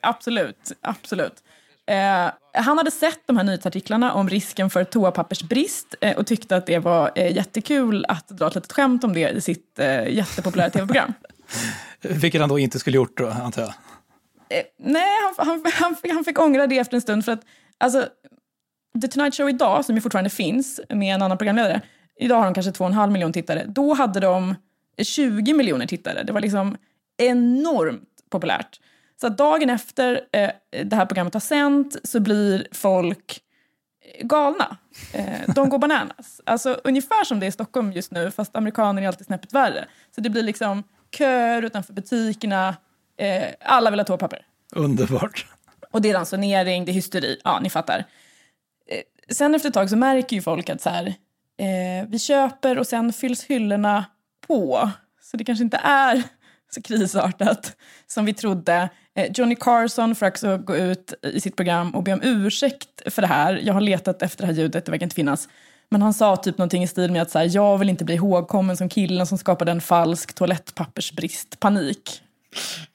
Absolut, 0.00 0.72
absolut. 0.80 1.42
Eh, 1.86 2.30
han 2.52 2.78
hade 2.78 2.90
sett 2.90 3.26
de 3.26 3.36
här 3.36 3.44
nyhetsartiklarna 3.44 4.12
om 4.12 4.28
risken 4.28 4.70
för 4.70 4.84
toapappersbrist 4.84 5.94
eh, 6.00 6.16
och 6.16 6.26
tyckte 6.26 6.56
att 6.56 6.66
det 6.66 6.78
var 6.78 7.10
eh, 7.14 7.36
jättekul 7.36 8.04
att 8.08 8.28
dra 8.28 8.46
ett 8.46 8.54
litet 8.54 8.72
skämt 8.72 9.04
om 9.04 9.12
det 9.12 9.30
i 9.30 9.40
sitt 9.40 9.78
eh, 9.78 10.08
jättepopulära 10.08 10.70
tv-program. 10.70 11.12
Vilket 12.00 12.40
han 12.40 12.48
då 12.48 12.58
inte 12.58 12.78
skulle 12.78 12.96
gjort 12.96 13.18
då, 13.18 13.28
antar 13.28 13.62
jag. 13.62 13.74
Eh, 14.58 14.64
nej, 14.78 15.08
han, 15.36 15.46
han, 15.46 15.72
han, 15.74 15.96
fick, 15.96 16.12
han 16.12 16.24
fick 16.24 16.38
ångra 16.40 16.66
det 16.66 16.78
efter 16.78 16.94
en 16.94 17.00
stund 17.00 17.24
för 17.24 17.32
att 17.32 17.42
alltså, 17.78 18.06
The 19.02 19.08
Tonight 19.08 19.36
Show 19.36 19.48
idag, 19.48 19.84
som 19.84 19.94
ju 19.94 20.00
fortfarande 20.00 20.30
finns 20.30 20.80
med 20.88 21.14
en 21.14 21.22
annan 21.22 21.38
programledare, 21.38 21.80
idag 22.20 22.36
har 22.36 22.44
de 22.44 22.54
kanske 22.54 22.72
2,5 22.72 23.10
miljoner 23.10 23.32
tittare. 23.32 23.64
Då 23.68 23.94
hade 23.94 24.20
de 24.20 24.54
20 25.04 25.52
miljoner 25.54 25.86
tittare. 25.86 26.22
Det 26.22 26.32
var 26.32 26.40
liksom 26.40 26.76
enormt 27.18 28.08
populärt. 28.30 28.80
Så 29.20 29.28
dagen 29.28 29.70
efter 29.70 30.20
eh, 30.32 30.50
det 30.84 30.96
här 30.96 31.06
programmet 31.06 31.34
har 31.34 31.40
sänt 31.40 31.96
så 32.04 32.20
blir 32.20 32.66
folk 32.72 33.40
galna. 34.22 34.76
Eh, 35.12 35.54
de 35.54 35.68
går 35.68 35.78
bananas. 35.88 36.40
Alltså 36.46 36.80
ungefär 36.84 37.24
som 37.24 37.40
det 37.40 37.46
är 37.46 37.48
i 37.48 37.52
Stockholm 37.52 37.92
just 37.92 38.12
nu, 38.12 38.30
fast 38.30 38.56
amerikaner 38.56 39.02
är 39.02 39.06
alltid 39.06 39.26
snäppet 39.26 39.52
värre. 39.52 39.84
Så 40.14 40.20
det 40.20 40.30
blir 40.30 40.42
liksom 40.42 40.82
köer 41.18 41.62
utanför 41.62 41.92
butikerna. 41.92 42.76
Eh, 43.18 43.48
alla 43.60 43.90
vill 43.90 44.00
ha 44.00 44.04
toapapper. 44.04 44.46
Underbart. 44.72 45.46
Och 45.90 46.02
det 46.02 46.10
är 46.10 46.14
ransonering, 46.14 46.84
det 46.84 46.92
är 46.92 46.94
hysteri. 46.94 47.40
Ja, 47.44 47.60
ni 47.60 47.70
fattar. 47.70 48.04
Eh, 48.86 49.34
sen 49.34 49.54
efter 49.54 49.68
ett 49.68 49.74
tag 49.74 49.90
så 49.90 49.96
märker 49.96 50.36
ju 50.36 50.42
folk 50.42 50.70
att 50.70 50.80
så 50.80 50.90
här, 50.90 51.06
eh, 51.58 52.08
vi 52.08 52.18
köper 52.18 52.78
och 52.78 52.86
sen 52.86 53.12
fylls 53.12 53.44
hyllorna 53.44 54.04
på. 54.50 54.90
Så 55.22 55.36
det 55.36 55.44
kanske 55.44 55.64
inte 55.64 55.76
är 55.76 56.22
så 56.70 56.82
krisartat 56.82 57.76
som 58.06 58.24
vi 58.24 58.34
trodde. 58.34 58.88
Eh, 59.14 59.30
Johnny 59.34 59.56
Carson 59.56 60.14
får 60.14 60.26
också 60.26 60.58
gå 60.58 60.76
ut 60.76 61.14
i 61.22 61.40
sitt 61.40 61.56
program 61.56 61.94
och 61.94 62.02
be 62.02 62.12
om 62.12 62.20
ursäkt 62.22 63.02
för 63.06 63.22
det 63.22 63.28
här. 63.28 63.60
Jag 63.62 63.74
har 63.74 63.80
letat 63.80 64.22
efter 64.22 64.42
det 64.42 64.46
här 64.46 64.54
ljudet, 64.54 64.84
det 64.84 64.90
verkar 64.90 65.06
inte 65.06 65.16
finnas. 65.16 65.48
Men 65.88 66.02
han 66.02 66.14
sa 66.14 66.36
typ 66.36 66.58
någonting 66.58 66.82
i 66.82 66.86
stil 66.86 67.12
med 67.12 67.22
att 67.22 67.30
så 67.30 67.38
här, 67.38 67.50
jag 67.54 67.78
vill 67.78 67.88
inte 67.88 68.04
bli 68.04 68.14
ihågkommen 68.14 68.76
som 68.76 68.88
killen 68.88 69.26
som 69.26 69.38
skapade 69.38 69.72
en 69.72 69.80
falsk 69.80 70.34
toalettpappersbrist, 70.34 71.60
panik. 71.60 72.22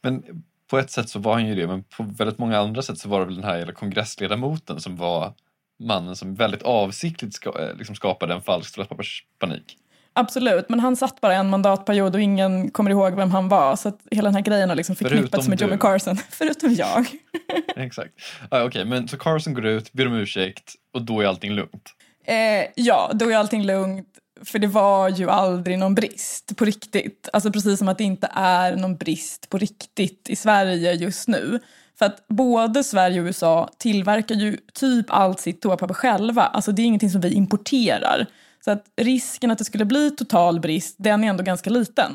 Men 0.01 0.23
på 0.69 0.77
ett 0.79 0.91
sätt 0.91 1.09
så 1.09 1.19
var 1.19 1.33
han 1.33 1.47
ju 1.47 1.55
det, 1.55 1.67
men 1.67 1.83
på 1.83 2.03
väldigt 2.03 2.37
många 2.37 2.59
andra 2.59 2.81
sätt 2.81 2.97
så 2.97 3.09
var 3.09 3.19
det 3.19 3.25
väl 3.25 3.35
den 3.35 3.43
här 3.43 3.57
jävla 3.57 3.73
kongressledamoten 3.73 4.81
som 4.81 4.95
var 4.95 5.33
mannen 5.79 6.15
som 6.15 6.35
väldigt 6.35 6.63
avsiktligt 6.63 7.33
ska, 7.33 7.59
eh, 7.59 7.75
liksom 7.75 7.95
skapade 7.95 8.33
en 8.33 8.41
falsk 8.41 8.75
toalettpapperspanik. 8.75 9.77
Absolut, 10.17 10.69
men 10.69 10.80
han 10.80 10.95
satt 10.95 11.21
bara 11.21 11.36
en 11.36 11.49
mandatperiod 11.49 12.15
och 12.15 12.21
ingen 12.21 12.71
kommer 12.71 12.91
ihåg 12.91 13.15
vem 13.15 13.32
han 13.32 13.49
var. 13.49 13.75
Så 13.75 13.89
att 13.89 13.99
hela 14.12 14.28
den 14.28 14.36
här 14.36 14.41
grejen 14.41 14.69
har 14.69 14.75
liksom 14.75 14.95
förknippats 14.95 15.47
med 15.47 15.58
du. 15.58 15.78
Carson. 15.78 16.17
Förutom 16.30 16.73
jag. 16.73 17.08
Exakt. 17.75 18.13
Ah, 18.49 18.63
Okej, 18.63 18.86
men 18.86 19.08
så 19.08 19.17
Carson 19.17 19.54
går 19.54 19.65
ut, 19.65 19.93
ber 19.93 20.08
om 20.08 20.13
ursäkt 20.13 20.73
och 20.93 21.01
då 21.01 21.21
är 21.21 21.25
allting 21.25 21.51
lugnt. 21.51 21.89
Eh, 22.25 22.65
ja, 22.75 23.12
då 23.13 23.32
är 23.32 23.38
allting 23.38 23.65
lugnt. 23.65 24.08
För 24.45 24.60
det 24.60 24.67
var 24.67 25.10
ju 25.10 25.30
aldrig 25.30 25.80
någon 25.80 25.95
brist 25.95 26.58
på 26.58 26.65
riktigt. 26.65 27.30
Alltså 27.34 27.51
precis 27.51 27.80
som 27.80 27.88
att 27.88 27.97
det 27.97 28.04
inte 28.04 28.30
är 28.34 28.75
någon 28.75 28.95
brist 28.95 29.49
på 29.49 29.58
riktigt 29.58 30.30
i 30.30 30.36
Sverige 30.36 30.93
just 30.93 31.28
nu. 31.28 31.60
För 31.99 32.06
att 32.06 32.28
både 32.28 32.84
Sverige 32.84 33.21
och 33.21 33.25
USA 33.25 33.69
tillverkar 33.78 34.36
ju 34.36 34.58
typ 34.73 35.06
allt 35.10 35.39
sitt 35.39 35.62
toapapper 35.62 35.93
själva. 35.93 36.41
Alltså 36.41 36.71
det 36.71 36.82
är 36.82 36.86
ingenting 36.86 37.10
som 37.10 37.21
vi 37.21 37.34
importerar. 37.34 38.25
Så 38.65 38.71
att 38.71 38.84
risken 39.01 39.51
att 39.51 39.58
det 39.58 39.63
skulle 39.63 39.86
bli 39.86 40.12
total 40.12 40.60
brist, 40.60 40.95
den 40.99 41.23
är 41.23 41.28
ändå 41.28 41.43
ganska 41.43 41.69
liten. 41.69 42.12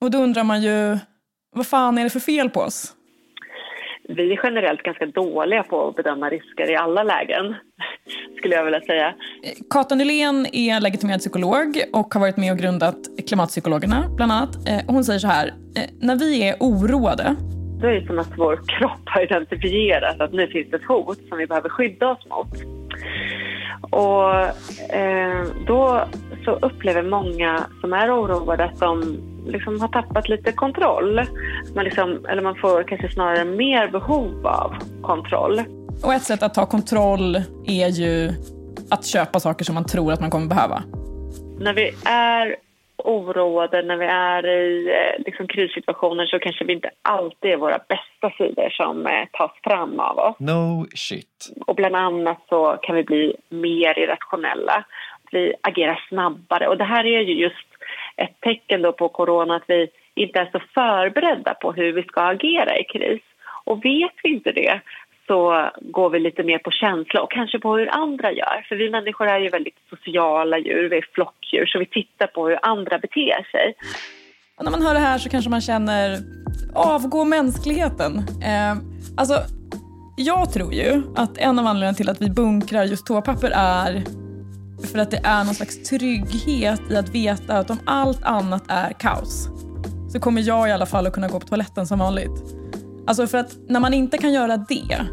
Och 0.00 0.10
då 0.10 0.18
undrar 0.18 0.44
man 0.44 0.62
ju, 0.62 0.98
vad 1.54 1.66
fan 1.66 1.98
är 1.98 2.04
det 2.04 2.10
för 2.10 2.20
fel 2.20 2.50
på 2.50 2.60
oss? 2.60 2.94
Vi 4.08 4.32
är 4.32 4.40
generellt 4.44 4.82
ganska 4.82 5.06
dåliga 5.06 5.62
på 5.62 5.88
att 5.88 5.96
bedöma 5.96 6.30
risker 6.30 6.70
i 6.70 6.76
alla 6.76 7.02
lägen, 7.02 7.54
skulle 8.36 8.54
jag 8.54 8.64
vilja 8.64 8.80
säga. 8.80 9.14
Kata 9.70 9.94
Nylén 9.94 10.46
är 10.52 10.80
legitimerad 10.80 11.20
psykolog 11.20 11.82
och 11.92 12.14
har 12.14 12.20
varit 12.20 12.36
med 12.36 12.52
och 12.52 12.58
grundat 12.58 12.98
Klimatpsykologerna, 13.28 14.04
bland 14.16 14.32
annat. 14.32 14.68
Eh, 14.68 14.80
Hon 14.86 15.04
säger 15.04 15.18
så 15.18 15.28
här, 15.28 15.46
eh, 15.48 15.90
när 16.00 16.16
vi 16.16 16.48
är 16.48 16.56
oroade 16.60 17.36
Då 17.80 17.86
är 17.86 18.00
det 18.00 18.06
som 18.06 18.18
att 18.18 18.38
vår 18.38 18.56
kropp 18.56 19.04
har 19.04 19.22
identifierat 19.22 20.20
att 20.20 20.32
nu 20.32 20.46
finns 20.46 20.70
det 20.70 20.76
ett 20.76 20.88
hot 20.88 21.18
som 21.28 21.38
vi 21.38 21.46
behöver 21.46 21.68
skydda 21.68 22.08
oss 22.08 22.26
mot. 22.26 22.77
Och 23.90 24.34
eh, 24.94 25.44
då 25.66 26.04
så 26.44 26.50
upplever 26.50 27.02
många 27.02 27.66
som 27.80 27.92
är 27.92 28.14
oroade 28.14 28.64
att 28.64 28.80
de 28.80 29.20
liksom 29.46 29.80
har 29.80 29.88
tappat 29.88 30.28
lite 30.28 30.52
kontroll. 30.52 31.22
Man 31.74 31.84
liksom, 31.84 32.26
eller 32.28 32.42
man 32.42 32.54
får 32.54 32.82
kanske 32.82 33.08
snarare 33.08 33.44
mer 33.44 33.88
behov 33.88 34.46
av 34.46 34.74
kontroll. 35.02 35.62
Och 36.02 36.14
ett 36.14 36.22
sätt 36.22 36.42
att 36.42 36.54
ta 36.54 36.66
kontroll 36.66 37.36
är 37.66 37.88
ju 37.88 38.32
att 38.90 39.06
köpa 39.06 39.40
saker 39.40 39.64
som 39.64 39.74
man 39.74 39.84
tror 39.84 40.12
att 40.12 40.20
man 40.20 40.30
kommer 40.30 40.46
behöva. 40.46 40.82
När 41.58 41.74
vi 41.74 41.90
är 42.04 42.56
oroade, 42.98 43.82
när 43.82 43.96
vi 43.96 44.06
är 44.06 44.46
i 44.46 44.88
eh, 44.88 45.24
liksom, 45.24 45.48
krissituationer 45.48 46.26
så 46.26 46.38
kanske 46.38 46.64
vi 46.64 46.72
inte 46.72 46.90
alltid 47.02 47.50
är 47.50 47.56
våra 47.56 47.78
bästa 47.88 48.36
sidor 48.38 48.70
som 48.70 49.06
eh, 49.06 49.24
tas 49.32 49.50
fram 49.62 50.00
av 50.00 50.18
oss. 50.18 50.36
No 50.38 50.86
shit. 50.94 51.48
Och 51.66 51.74
bland 51.74 51.96
annat 51.96 52.38
så 52.48 52.78
kan 52.82 52.96
vi 52.96 53.04
bli 53.04 53.36
mer 53.48 53.98
irrationella. 53.98 54.84
Vi 55.30 55.54
agerar 55.60 56.04
snabbare. 56.08 56.68
Och 56.68 56.78
det 56.78 56.84
här 56.84 57.04
är 57.04 57.20
ju 57.20 57.34
just 57.34 57.66
ett 58.16 58.40
tecken 58.40 58.82
då 58.82 58.92
på 58.92 59.08
corona 59.08 59.56
att 59.56 59.64
vi 59.66 59.88
inte 60.14 60.40
är 60.40 60.48
så 60.52 60.60
förberedda 60.74 61.54
på 61.54 61.72
hur 61.72 61.92
vi 61.92 62.02
ska 62.02 62.20
agera 62.20 62.78
i 62.78 62.84
kris. 62.84 63.22
Och 63.64 63.84
vet 63.84 64.14
vi 64.22 64.28
inte 64.28 64.52
det 64.52 64.80
så 65.28 65.70
går 65.80 66.10
vi 66.10 66.18
lite 66.20 66.42
mer 66.42 66.58
på 66.58 66.70
känsla 66.70 67.22
och 67.22 67.30
kanske 67.30 67.58
på 67.58 67.76
hur 67.76 67.88
andra 68.04 68.32
gör. 68.32 68.66
För 68.68 68.76
vi 68.76 68.90
människor 68.90 69.26
är 69.26 69.38
ju 69.38 69.48
väldigt 69.48 69.78
sociala 69.90 70.58
djur, 70.58 70.88
vi 70.90 70.96
är 70.96 71.06
flockdjur 71.14 71.66
så 71.66 71.78
vi 71.78 71.86
tittar 71.86 72.26
på 72.26 72.48
hur 72.48 72.58
andra 72.62 72.98
beter 72.98 73.50
sig. 73.52 73.74
Och 74.56 74.64
när 74.64 74.70
man 74.70 74.82
hör 74.82 74.94
det 74.94 75.00
här 75.00 75.18
så 75.18 75.28
kanske 75.28 75.50
man 75.50 75.60
känner, 75.60 76.18
avgå 76.74 77.24
mänskligheten. 77.24 78.12
Eh, 78.18 78.74
alltså, 79.16 79.34
jag 80.16 80.52
tror 80.52 80.74
ju 80.74 81.02
att 81.16 81.38
en 81.38 81.58
av 81.58 81.66
anledningarna 81.66 81.96
till 81.96 82.08
att 82.08 82.22
vi 82.22 82.30
bunkrar 82.30 82.84
just 82.84 83.06
toapapper 83.06 83.50
är 83.54 84.02
för 84.92 84.98
att 84.98 85.10
det 85.10 85.20
är 85.24 85.44
någon 85.44 85.54
slags 85.54 85.88
trygghet 85.88 86.80
i 86.90 86.96
att 86.96 87.14
veta 87.14 87.58
att 87.58 87.70
om 87.70 87.78
allt 87.86 88.24
annat 88.24 88.64
är 88.68 88.92
kaos 88.92 89.48
så 90.12 90.20
kommer 90.20 90.42
jag 90.42 90.68
i 90.68 90.72
alla 90.72 90.86
fall 90.86 91.06
att 91.06 91.12
kunna 91.12 91.28
gå 91.28 91.40
på 91.40 91.46
toaletten 91.46 91.86
som 91.86 91.98
vanligt. 91.98 92.57
Alltså 93.08 93.26
för 93.26 93.38
att 93.38 93.56
när 93.68 93.80
man 93.80 93.94
inte 93.94 94.18
kan 94.18 94.32
göra 94.32 94.56
det, 94.56 95.06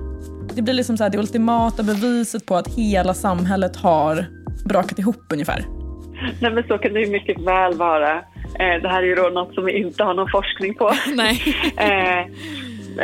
det 0.56 0.62
blir 0.62 0.74
liksom 0.74 0.98
så 0.98 1.10
det 1.10 1.18
ultimata 1.18 1.84
beviset 1.84 2.46
på 2.46 2.56
att 2.56 2.68
hela 2.68 3.14
samhället 3.14 3.76
har 3.76 4.26
brakat 4.66 5.00
ihop 5.00 5.24
ungefär. 5.34 5.66
Nej 6.42 6.52
men 6.52 6.64
så 6.68 6.78
kan 6.78 6.94
det 6.94 7.00
ju 7.00 7.12
mycket 7.12 7.42
väl 7.42 7.74
vara. 7.74 8.18
Eh, 8.60 8.82
det 8.82 8.90
här 8.90 9.04
är 9.04 9.08
ju 9.08 9.16
då 9.16 9.30
något 9.30 9.54
som 9.54 9.66
vi 9.66 9.78
inte 9.78 10.04
har 10.04 10.14
någon 10.14 10.30
forskning 10.32 10.74
på. 10.74 10.92
Nej. 11.16 11.42
eh, 11.78 12.20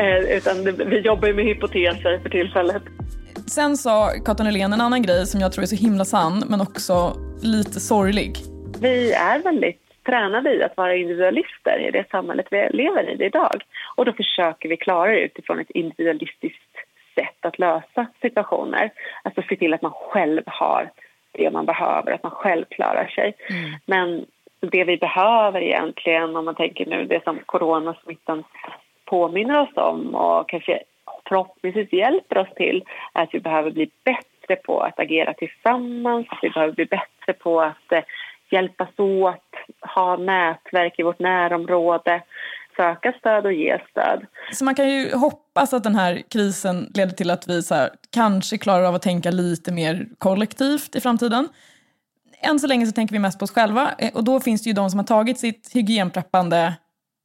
eh, 0.04 0.38
utan 0.38 0.64
vi 0.90 1.00
jobbar 1.00 1.28
ju 1.28 1.34
med 1.34 1.46
hypoteser 1.46 2.20
för 2.24 2.30
tillfället. 2.30 2.84
Sen 3.48 3.78
sa 3.78 4.10
Kato 4.26 4.44
Nylén 4.44 4.74
en 4.74 4.82
annan 4.82 5.02
grej 5.02 5.28
som 5.28 5.42
jag 5.42 5.52
tror 5.52 5.64
är 5.64 5.68
så 5.68 5.76
himla 5.76 6.06
sann 6.06 6.44
men 6.50 6.62
också 6.62 7.18
lite 7.42 7.80
sorglig. 7.80 8.38
Vi 8.80 9.12
är 9.12 9.44
väldigt 9.44 9.81
tränade 10.06 10.54
i 10.54 10.64
att 10.64 10.78
vara 10.78 10.96
individualister 10.96 11.80
i 11.80 11.92
det 11.92 12.10
samhället 12.12 12.48
vi 12.52 12.70
lever 12.70 13.10
i 13.10 13.26
idag. 13.26 13.64
Och 13.96 14.06
då 14.06 14.14
försöker 14.14 14.70
vi 14.70 14.78
klara 14.78 15.12
det 15.12 15.20
utifrån 15.20 15.60
ett 15.60 15.70
individualistiskt 15.70 16.76
sätt 17.16 17.46
att 17.46 17.60
lösa 17.60 18.08
situationer. 18.22 18.92
Alltså 19.24 19.42
se 19.50 19.56
till 19.56 19.74
att 19.74 19.82
man 19.82 19.92
själv 19.92 20.44
har 20.46 20.90
det 21.32 21.52
man 21.52 21.66
behöver, 21.66 22.12
att 22.12 22.24
man 22.24 22.32
själv 22.32 22.66
klarar 22.66 23.08
sig. 23.08 23.34
Mm. 23.50 23.72
Men 23.86 24.26
det 24.60 24.84
vi 24.84 24.98
behöver 24.98 25.62
egentligen, 25.62 26.36
om 26.36 26.46
man 26.46 26.56
tänker 26.56 26.86
nu 26.86 27.06
det 27.06 27.24
som 27.24 27.40
coronasmittan 27.46 28.44
påminner 29.06 29.62
oss 29.62 29.76
om 29.76 30.16
och 30.16 30.50
kanske 30.50 30.84
förhoppningsvis 31.28 31.94
hjälper 31.94 32.38
oss 32.38 32.54
till, 32.56 32.84
är 33.14 33.24
att 33.24 33.34
vi 33.34 33.40
behöver 33.40 33.72
bli 33.72 33.90
bättre 34.04 34.56
på 34.56 34.80
att 34.80 35.00
agera 35.00 35.34
tillsammans. 35.34 36.28
Vi 36.42 36.50
behöver 36.50 36.74
bli 36.74 36.86
bättre 36.86 37.34
på 37.34 37.62
att 37.62 37.92
eh, 37.92 38.04
hjälpas 38.50 39.00
åt, 39.00 39.51
ha 39.96 40.18
nätverk 40.18 41.00
i 41.00 41.04
vårt 41.04 41.20
närområde, 41.20 42.24
söka 42.76 43.14
stöd 43.20 43.46
och 43.46 43.54
ge 43.54 43.80
stöd. 43.92 44.26
Så 44.54 44.66
man 44.66 44.76
kan 44.76 44.90
ju 44.90 45.16
hoppas 45.16 45.74
att 45.74 45.84
den 45.84 45.96
här 45.96 46.22
krisen 46.30 46.92
leder 46.94 47.14
till 47.14 47.32
att 47.32 47.48
vi 47.48 47.64
så 47.64 47.76
här, 47.76 47.90
kanske 48.10 48.58
klarar 48.58 48.84
av 48.84 48.96
att 48.96 49.02
tänka 49.02 49.32
lite 49.32 49.72
mer 49.72 50.08
kollektivt 50.18 50.96
i 50.96 51.02
framtiden. 51.02 51.48
Än 52.42 52.60
så 52.60 52.68
länge 52.68 52.86
så 52.86 52.92
tänker 52.92 53.14
vi 53.14 53.20
mest 53.20 53.40
på 53.40 53.44
oss 53.44 53.52
själva 53.52 53.92
eh, 53.98 54.14
och 54.14 54.24
då 54.24 54.40
finns 54.40 54.64
det 54.64 54.68
ju 54.68 54.74
de 54.74 54.90
som 54.90 55.00
har 55.00 55.06
tagit 55.06 55.40
sitt 55.40 55.76
hygienpreppande 55.76 56.74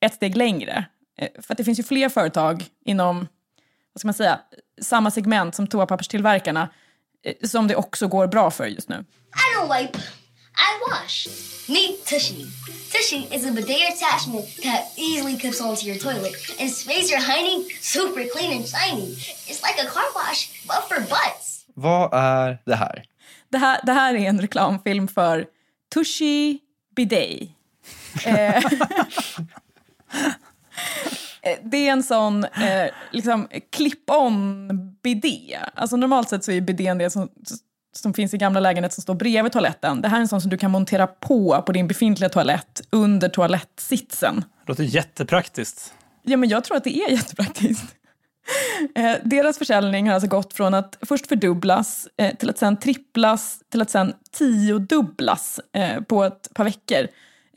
ett 0.00 0.14
steg 0.14 0.36
längre. 0.36 0.84
Eh, 1.18 1.28
För 1.42 1.54
att 1.54 1.58
det 1.58 1.64
finns 1.64 1.78
ju 1.78 1.82
fler 1.82 2.08
företag 2.08 2.64
inom, 2.84 3.18
vad 3.92 4.00
ska 4.00 4.06
man 4.06 4.14
säga, 4.14 4.40
samma 4.82 5.10
segment 5.10 5.54
som 5.54 5.66
toapapperstillverkarna 5.66 6.68
eh, 7.24 7.48
som 7.48 7.68
det 7.68 7.76
också 7.76 8.08
går 8.08 8.26
bra 8.26 8.50
för 8.50 8.66
just 8.66 8.88
nu. 8.88 8.94
I 8.96 9.58
don't 9.58 9.78
wipe. 9.78 9.98
I 10.56 10.80
wash. 10.88 11.28
Meet 11.68 12.06
Tushy. 12.06 12.46
Tushy 12.90 13.28
is 13.34 13.44
a 13.44 13.52
bidet 13.52 13.94
attachment 13.94 14.46
that 14.62 14.92
easily 14.96 15.36
clips 15.36 15.60
onto 15.60 15.86
your 15.86 15.98
toilet 15.98 16.34
and 16.60 16.70
sprays 16.70 17.10
your 17.10 17.20
hiney 17.20 17.64
super 17.80 18.24
clean 18.32 18.52
and 18.56 18.66
shiny. 18.66 19.12
It's 19.48 19.62
like 19.62 19.78
a 19.82 19.86
car 19.86 20.04
wash, 20.14 20.66
but 20.66 20.88
for 20.88 21.00
butts. 21.00 21.64
Vad 21.74 22.14
är 22.14 22.58
det 22.64 22.74
här? 22.74 23.04
Det 23.48 23.58
här, 23.58 23.80
det 23.82 23.92
här 23.92 24.14
är 24.14 24.28
en 24.28 24.40
reklamfilm 24.40 25.08
för 25.08 25.46
Tushy 25.94 26.58
Bidet. 26.96 27.48
Eh, 31.46 31.58
det 31.62 31.88
är 31.88 31.92
en 31.92 32.02
sån 32.02 32.44
eh, 32.44 32.90
liksom, 33.10 33.48
clip-on 33.70 34.68
bidé. 35.02 35.58
Alltså 35.74 35.96
normalt 35.96 36.28
sett 36.28 36.44
så 36.44 36.52
är 36.52 36.60
bidén 36.60 36.98
det 36.98 37.10
som, 37.10 37.28
som 38.06 38.14
finns 38.14 38.34
i 38.34 38.38
gamla 38.38 38.60
lägenheter 38.60 38.94
som 38.94 39.02
står 39.02 39.14
bredvid 39.14 39.52
toaletten. 39.52 40.02
Det 40.02 40.08
här 40.08 40.16
är 40.16 40.20
en 40.20 40.28
sån 40.28 40.40
som 40.40 40.50
du 40.50 40.58
kan 40.58 40.70
montera 40.70 41.06
på 41.06 41.62
på 41.66 41.72
din 41.72 41.88
befintliga 41.88 42.28
toalett 42.28 42.80
under 42.90 43.28
toalettsitsen. 43.28 44.44
Låter 44.66 44.84
jättepraktiskt. 44.84 45.94
Ja, 46.22 46.36
men 46.36 46.48
jag 46.48 46.64
tror 46.64 46.76
att 46.76 46.84
det 46.84 46.98
är 46.98 47.10
jättepraktiskt. 47.16 47.94
Eh, 48.94 49.12
deras 49.24 49.58
försäljning 49.58 50.06
har 50.06 50.14
alltså 50.14 50.28
gått 50.28 50.54
från 50.54 50.74
att 50.74 50.98
först 51.02 51.26
fördubblas 51.26 52.08
eh, 52.18 52.34
till 52.36 52.50
att 52.50 52.58
sen 52.58 52.76
tripplas 52.76 53.60
till 53.72 53.82
att 53.82 53.90
sen 53.90 54.12
tiodubblas 54.30 55.60
eh, 55.72 56.00
på 56.00 56.24
ett 56.24 56.54
par 56.54 56.64
veckor. 56.64 57.06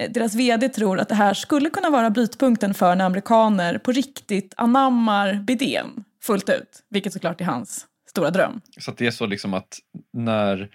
Deras 0.10 0.36
vd 0.36 0.70
tror 0.70 1.00
att 1.00 1.10
det 1.10 1.16
här 1.16 1.34
skulle 1.34 1.70
kunna 1.70 1.90
vara 1.90 2.10
brytpunkten 2.10 2.74
för 2.74 2.96
när 2.96 3.06
amerikaner 3.06 3.78
på 3.78 3.92
riktigt 3.92 4.54
anammar 4.58 5.34
bidén 5.34 6.04
fullt 6.24 6.50
ut, 6.50 6.84
vilket 6.90 7.14
såklart 7.14 7.42
är 7.42 7.46
hans 7.46 7.86
stora 8.10 8.30
dröm. 8.30 8.62
Så 8.78 8.92
det 8.98 9.08
är 9.08 9.12
så 9.12 9.26
liksom 9.26 9.54
att 9.54 9.80
när 10.14 10.70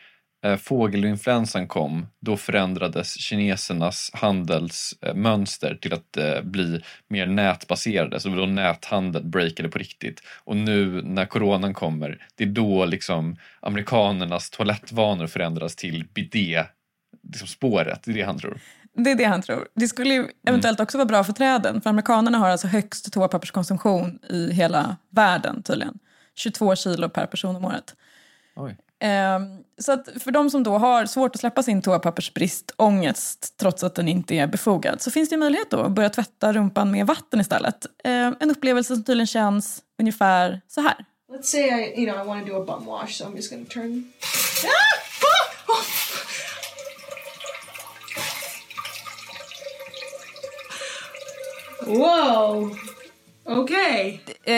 eh, 0.45 0.57
fågelinfluensan 0.57 1.67
kom, 1.67 2.07
då 2.21 2.37
förändrades 2.37 3.21
kinesernas 3.21 4.11
handelsmönster 4.15 5.79
till 5.81 5.93
att 5.93 6.17
eh, 6.17 6.43
bli 6.43 6.83
mer 7.09 7.27
nätbaserade. 7.27 8.21
Så 8.21 8.29
då 8.29 8.47
näthandeln 8.47 9.31
breakade 9.31 9.69
på 9.69 9.79
riktigt. 9.79 10.23
Och 10.45 10.57
nu 10.57 11.03
när 11.03 11.27
coronan 11.27 11.75
kommer, 11.75 12.27
det 12.35 12.45
är 12.45 12.49
då 12.49 12.85
liksom 12.85 13.37
amerikanernas 13.61 14.51
toalettvanor 14.51 15.27
förändras 15.27 15.77
till 15.77 16.05
bidé, 16.15 16.65
liksom 17.23 17.49
spåret. 17.49 18.01
Det 18.05 18.11
är 18.11 18.15
det 18.15 18.23
han 18.23 18.39
tror. 18.39 18.61
Det 18.97 19.11
är 19.11 19.15
det 19.15 19.25
han 19.25 19.43
tror. 19.43 19.69
Det 19.75 19.89
skulle 19.89 20.15
ju 20.15 20.29
eventuellt 20.47 20.81
också 20.81 20.99
vara 20.99 21.07
bra 21.07 21.25
för 21.25 21.33
träden, 21.33 21.81
för 21.81 21.91
amerikanerna 21.91 22.39
har 22.39 22.49
alltså 22.49 22.67
högst 22.67 23.13
toapapperskonsumtion 23.13 24.19
i 24.31 24.53
hela 24.53 24.97
världen 25.11 25.63
tydligen. 25.63 25.99
22 26.35 26.77
kilo 26.77 27.09
per 27.09 27.27
person 27.27 27.57
om 27.57 27.65
året. 27.65 27.95
Oj. 28.57 28.77
Ehm, 28.99 29.65
så 29.79 29.93
att 29.93 30.09
för 30.23 30.31
de 30.31 30.51
som 30.51 30.63
då 30.63 30.79
har 30.79 31.07
svårt 31.07 31.35
att 31.35 31.41
släppa 31.41 31.63
sin 31.63 31.83
toapappersbrist, 31.83 32.73
ångest, 32.77 33.55
trots 33.57 33.85
att 33.85 33.95
den 33.95 34.09
inte 34.09 34.35
är 34.35 34.47
befogad, 34.47 35.03
så 35.03 35.11
finns 35.11 35.29
det 35.29 35.37
möjlighet 35.37 35.71
då 35.71 35.81
att 35.81 35.93
börja 35.93 36.11
tvätta 36.11 36.53
rumpan 36.53 36.91
med 36.91 37.07
vatten 37.07 37.41
istället. 37.41 37.87
Ehm, 38.05 38.37
en 38.41 38.51
upplevelse 38.51 38.95
som 38.95 39.05
tydligen 39.05 39.27
känns 39.27 39.83
ungefär 39.99 40.61
så 40.69 40.81
här. 40.81 41.05
Let's 41.33 41.43
say 41.43 41.61
I, 41.61 42.01
you 42.01 42.13
know, 42.13 42.25
I 42.25 42.29
want 42.29 42.47
to 42.47 42.53
do 42.53 42.63
a 42.63 42.65
bum 42.65 42.87
wash, 42.87 43.13
so 43.13 43.25
I'm 43.25 43.37
just 43.37 43.51
to 43.51 43.65
turn. 43.65 44.13
Wow! 51.87 52.71
Okej. 53.47 54.21
Eh, 54.45 54.55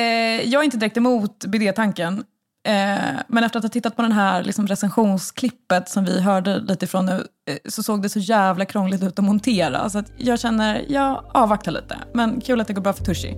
jag 0.49 0.61
är 0.61 0.65
inte 0.65 0.77
direkt 0.77 0.97
emot 0.97 1.45
bidétanken. 1.47 2.25
Eh, 2.69 3.21
men 3.29 3.45
efter 3.45 3.59
att 3.59 3.65
ha 3.65 3.69
tittat 3.69 3.97
på 3.97 4.03
den 4.03 4.13
här 4.13 4.43
liksom, 4.43 4.67
recensionsklippet 4.67 5.89
som 5.89 6.05
vi 6.05 6.21
hörde 6.21 6.59
lite 6.59 6.85
ifrån 6.85 7.07
nu 7.07 7.27
eh, 7.51 7.57
så 7.65 7.83
såg 7.83 8.03
det 8.03 8.09
så 8.09 8.19
jävla 8.19 8.65
krångligt 8.65 9.03
ut 9.03 9.19
att 9.19 9.25
montera. 9.25 9.91
Så 9.91 9.99
att 9.99 10.13
jag 10.17 10.41
känner, 10.41 10.85
jag 10.89 11.25
avvaktar 11.35 11.73
lite. 11.73 11.99
Men 12.15 12.41
kul 12.41 12.61
att 12.61 12.67
det 12.67 12.75
går 12.75 12.83
bra 12.83 12.93
för 12.93 13.05
Tushy. 13.05 13.35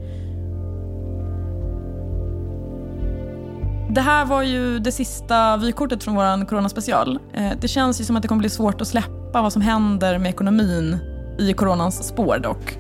Det 3.91 4.01
här 4.01 4.25
var 4.25 4.43
ju 4.43 4.79
det 4.79 4.93
sista 4.93 5.57
vykortet 5.57 6.05
från 6.05 6.15
vår 6.15 6.47
coronaspecial. 6.47 7.19
Det 7.61 7.69
känns 7.69 8.01
ju 8.01 8.05
som 8.05 8.17
att 8.17 8.23
det 8.23 8.29
kommer 8.29 8.41
bli 8.41 8.51
svårt 8.51 8.81
att 8.81 8.89
släppa 8.89 9.43
vad 9.43 9.53
som 9.53 9.63
händer 9.63 10.19
med 10.19 10.31
ekonomin 10.31 10.99
i 11.39 11.53
coronans 11.53 12.09
spår 12.09 12.39
dock. 12.39 12.79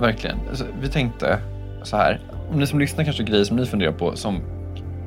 Verkligen. 0.00 0.38
Alltså, 0.48 0.64
vi 0.80 0.88
tänkte 0.88 1.40
så 1.82 1.96
här, 1.96 2.20
om 2.50 2.58
ni 2.58 2.66
som 2.66 2.78
lyssnar 2.78 3.04
kanske 3.04 3.22
har 3.22 3.28
grejer 3.28 3.44
som 3.44 3.56
ni 3.56 3.66
funderar 3.66 3.92
på 3.92 4.16
som 4.16 4.40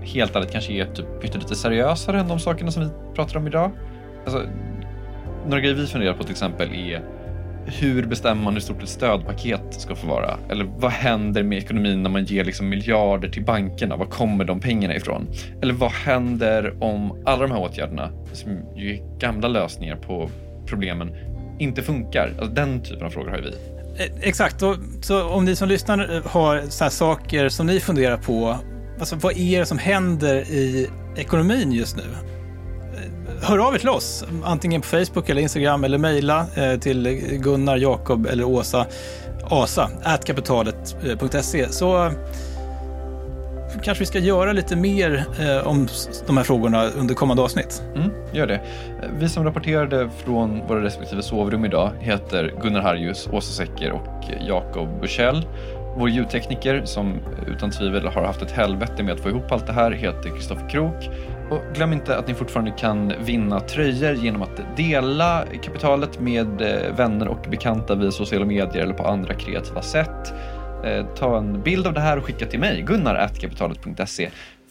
helt 0.01 0.35
ärligt 0.35 0.51
kanske 0.51 0.73
är 0.73 0.85
typ 0.85 1.33
lite 1.33 1.55
seriösare 1.55 2.19
än 2.19 2.27
de 2.27 2.39
sakerna 2.39 2.71
som 2.71 2.83
vi 2.83 2.89
pratar 3.15 3.39
om 3.39 3.47
idag. 3.47 3.71
Alltså, 4.25 4.41
några 5.45 5.59
grejer 5.59 5.75
vi 5.75 5.87
funderar 5.87 6.13
på 6.13 6.23
till 6.23 6.31
exempel 6.31 6.73
är 6.73 7.01
hur 7.65 8.05
bestämmer 8.05 8.43
man 8.43 8.53
hur 8.53 8.61
stort 8.61 8.83
ett 8.83 8.89
stödpaket 8.89 9.73
ska 9.73 9.95
få 9.95 10.07
vara? 10.07 10.37
Eller 10.49 10.65
vad 10.77 10.91
händer 10.91 11.43
med 11.43 11.57
ekonomin 11.57 12.03
när 12.03 12.09
man 12.09 12.23
ger 12.25 12.45
liksom 12.45 12.69
miljarder 12.69 13.29
till 13.29 13.43
bankerna? 13.43 13.95
Var 13.95 14.05
kommer 14.05 14.45
de 14.45 14.59
pengarna 14.59 14.95
ifrån? 14.95 15.27
Eller 15.61 15.73
vad 15.73 15.91
händer 15.91 16.83
om 16.83 17.23
alla 17.25 17.41
de 17.41 17.51
här 17.51 17.61
åtgärderna, 17.61 18.09
som 18.33 18.51
ju 18.75 18.93
är 18.93 19.19
gamla 19.19 19.47
lösningar 19.47 19.95
på 19.95 20.29
problemen, 20.65 21.15
inte 21.59 21.83
funkar? 21.83 22.33
Alltså, 22.39 22.53
den 22.53 22.83
typen 22.83 23.05
av 23.05 23.09
frågor 23.09 23.29
har 23.29 23.37
ju 23.37 23.43
vi. 23.43 23.73
Eh, 23.97 24.11
exakt, 24.21 24.61
och, 24.61 24.75
så 25.01 25.23
om 25.23 25.45
ni 25.45 25.55
som 25.55 25.67
lyssnar 25.69 26.15
eh, 26.15 26.25
har 26.25 26.63
så 26.69 26.83
här 26.83 26.91
saker 26.91 27.49
som 27.49 27.67
ni 27.67 27.79
funderar 27.79 28.17
på, 28.17 28.57
alltså 28.99 29.15
vad 29.15 29.37
är 29.37 29.59
det 29.59 29.65
som 29.65 29.77
händer 29.77 30.35
i 30.35 30.89
ekonomin 31.15 31.71
just 31.71 31.97
nu? 31.97 32.03
Eh, 32.03 33.47
hör 33.47 33.67
av 33.67 33.75
er 33.75 33.79
till 33.79 33.89
oss, 33.89 34.25
antingen 34.43 34.81
på 34.81 34.87
Facebook 34.87 35.29
eller 35.29 35.41
Instagram 35.41 35.83
eller 35.83 35.97
mejla 35.97 36.45
till 36.81 37.07
Gunnar, 37.43 37.77
Jakob 37.77 38.27
eller 38.27 38.43
Åsa, 38.43 38.85
asa, 39.43 39.89
kapitalet.se. 40.25 41.69
Så 41.69 42.11
kanske 43.83 44.01
vi 44.01 44.05
ska 44.05 44.19
göra 44.19 44.51
lite 44.51 44.75
mer 44.75 45.25
eh, 45.39 45.67
om 45.67 45.87
de 46.27 46.37
här 46.37 46.43
frågorna 46.43 46.85
under 46.85 47.15
kommande 47.15 47.43
avsnitt. 47.43 47.83
Mm, 47.95 48.09
gör 48.33 48.47
det. 48.47 48.53
Eh, 48.53 49.09
vi 49.19 49.29
som 49.29 49.43
rapporterade 49.43 50.09
från 50.25 50.67
våra 50.67 50.83
respektive 50.83 51.21
sovrum 51.21 51.65
idag 51.65 51.91
heter 51.99 52.53
Gunnar 52.61 52.81
Harjus, 52.81 53.29
Åsa 53.31 53.51
Secker 53.51 53.91
och 53.91 54.23
Jakob 54.47 55.01
Bushell. 55.01 55.45
Vår 55.97 56.09
ljudtekniker 56.09 56.85
som 56.85 57.19
utan 57.47 57.71
tvivel 57.71 58.07
har 58.07 58.23
haft 58.23 58.41
ett 58.41 58.51
helvete 58.51 59.03
med 59.03 59.13
att 59.13 59.19
få 59.19 59.29
ihop 59.29 59.51
allt 59.51 59.67
det 59.67 59.73
här 59.73 59.91
heter 59.91 60.29
Kristoffer 60.29 60.69
Krook. 60.69 61.09
Och 61.49 61.75
glöm 61.75 61.93
inte 61.93 62.17
att 62.17 62.27
ni 62.27 62.33
fortfarande 62.33 62.71
kan 62.71 63.13
vinna 63.19 63.59
tröjor 63.59 64.13
genom 64.13 64.41
att 64.41 64.61
dela 64.77 65.43
kapitalet 65.63 66.19
med 66.19 66.61
eh, 66.61 66.95
vänner 66.95 67.27
och 67.27 67.45
bekanta 67.49 67.95
via 67.95 68.11
sociala 68.11 68.45
medier 68.45 68.83
eller 68.83 68.93
på 68.93 69.03
andra 69.03 69.33
kreativa 69.33 69.81
sätt. 69.81 70.33
Eh, 70.85 71.05
Ta 71.15 71.37
en 71.37 71.61
bild 71.61 71.87
av 71.87 71.93
det 71.93 71.99
här 72.01 72.17
och 72.17 72.23
skicka 72.25 72.45
till 72.45 72.59
mig, 72.59 72.81
gunnar.kapitalet.se. 72.81 74.29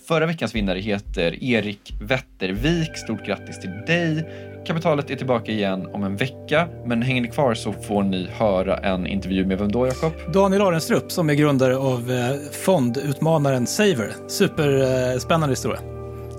Förra 0.09 0.27
veckans 0.27 0.55
vinnare 0.55 0.79
heter 0.79 1.45
Erik 1.45 1.95
Wettervik. 2.01 2.97
Stort 2.97 3.27
grattis 3.27 3.61
till 3.61 3.71
dig. 3.87 4.29
Kapitalet 4.67 5.11
är 5.11 5.17
tillbaka 5.17 5.53
igen 5.53 5.87
om 5.93 6.05
en 6.05 6.17
vecka, 6.17 6.69
men 6.87 7.03
hänger 7.03 7.23
ni 7.23 7.29
kvar 7.29 7.55
så 7.55 7.73
får 7.73 8.03
ni 8.03 8.29
höra 8.39 8.77
en 8.77 9.07
intervju 9.07 9.47
med 9.47 9.59
vem 9.59 9.73
då, 9.73 9.87
Jakob? 9.87 10.13
Daniel 10.33 10.63
Arenstrup 10.63 11.13
som 11.13 11.31
är 11.31 11.35
grundare 11.35 11.77
av 11.77 12.11
eh, 12.11 12.37
fondutmanaren 12.65 13.67
Saver. 13.67 14.13
Superspännande 14.29 15.53
historia. 15.53 15.81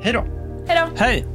Hej 0.02 0.14
då! 0.14 0.24
Hej 0.68 0.82
då! 0.82 1.04
Hej! 1.04 1.26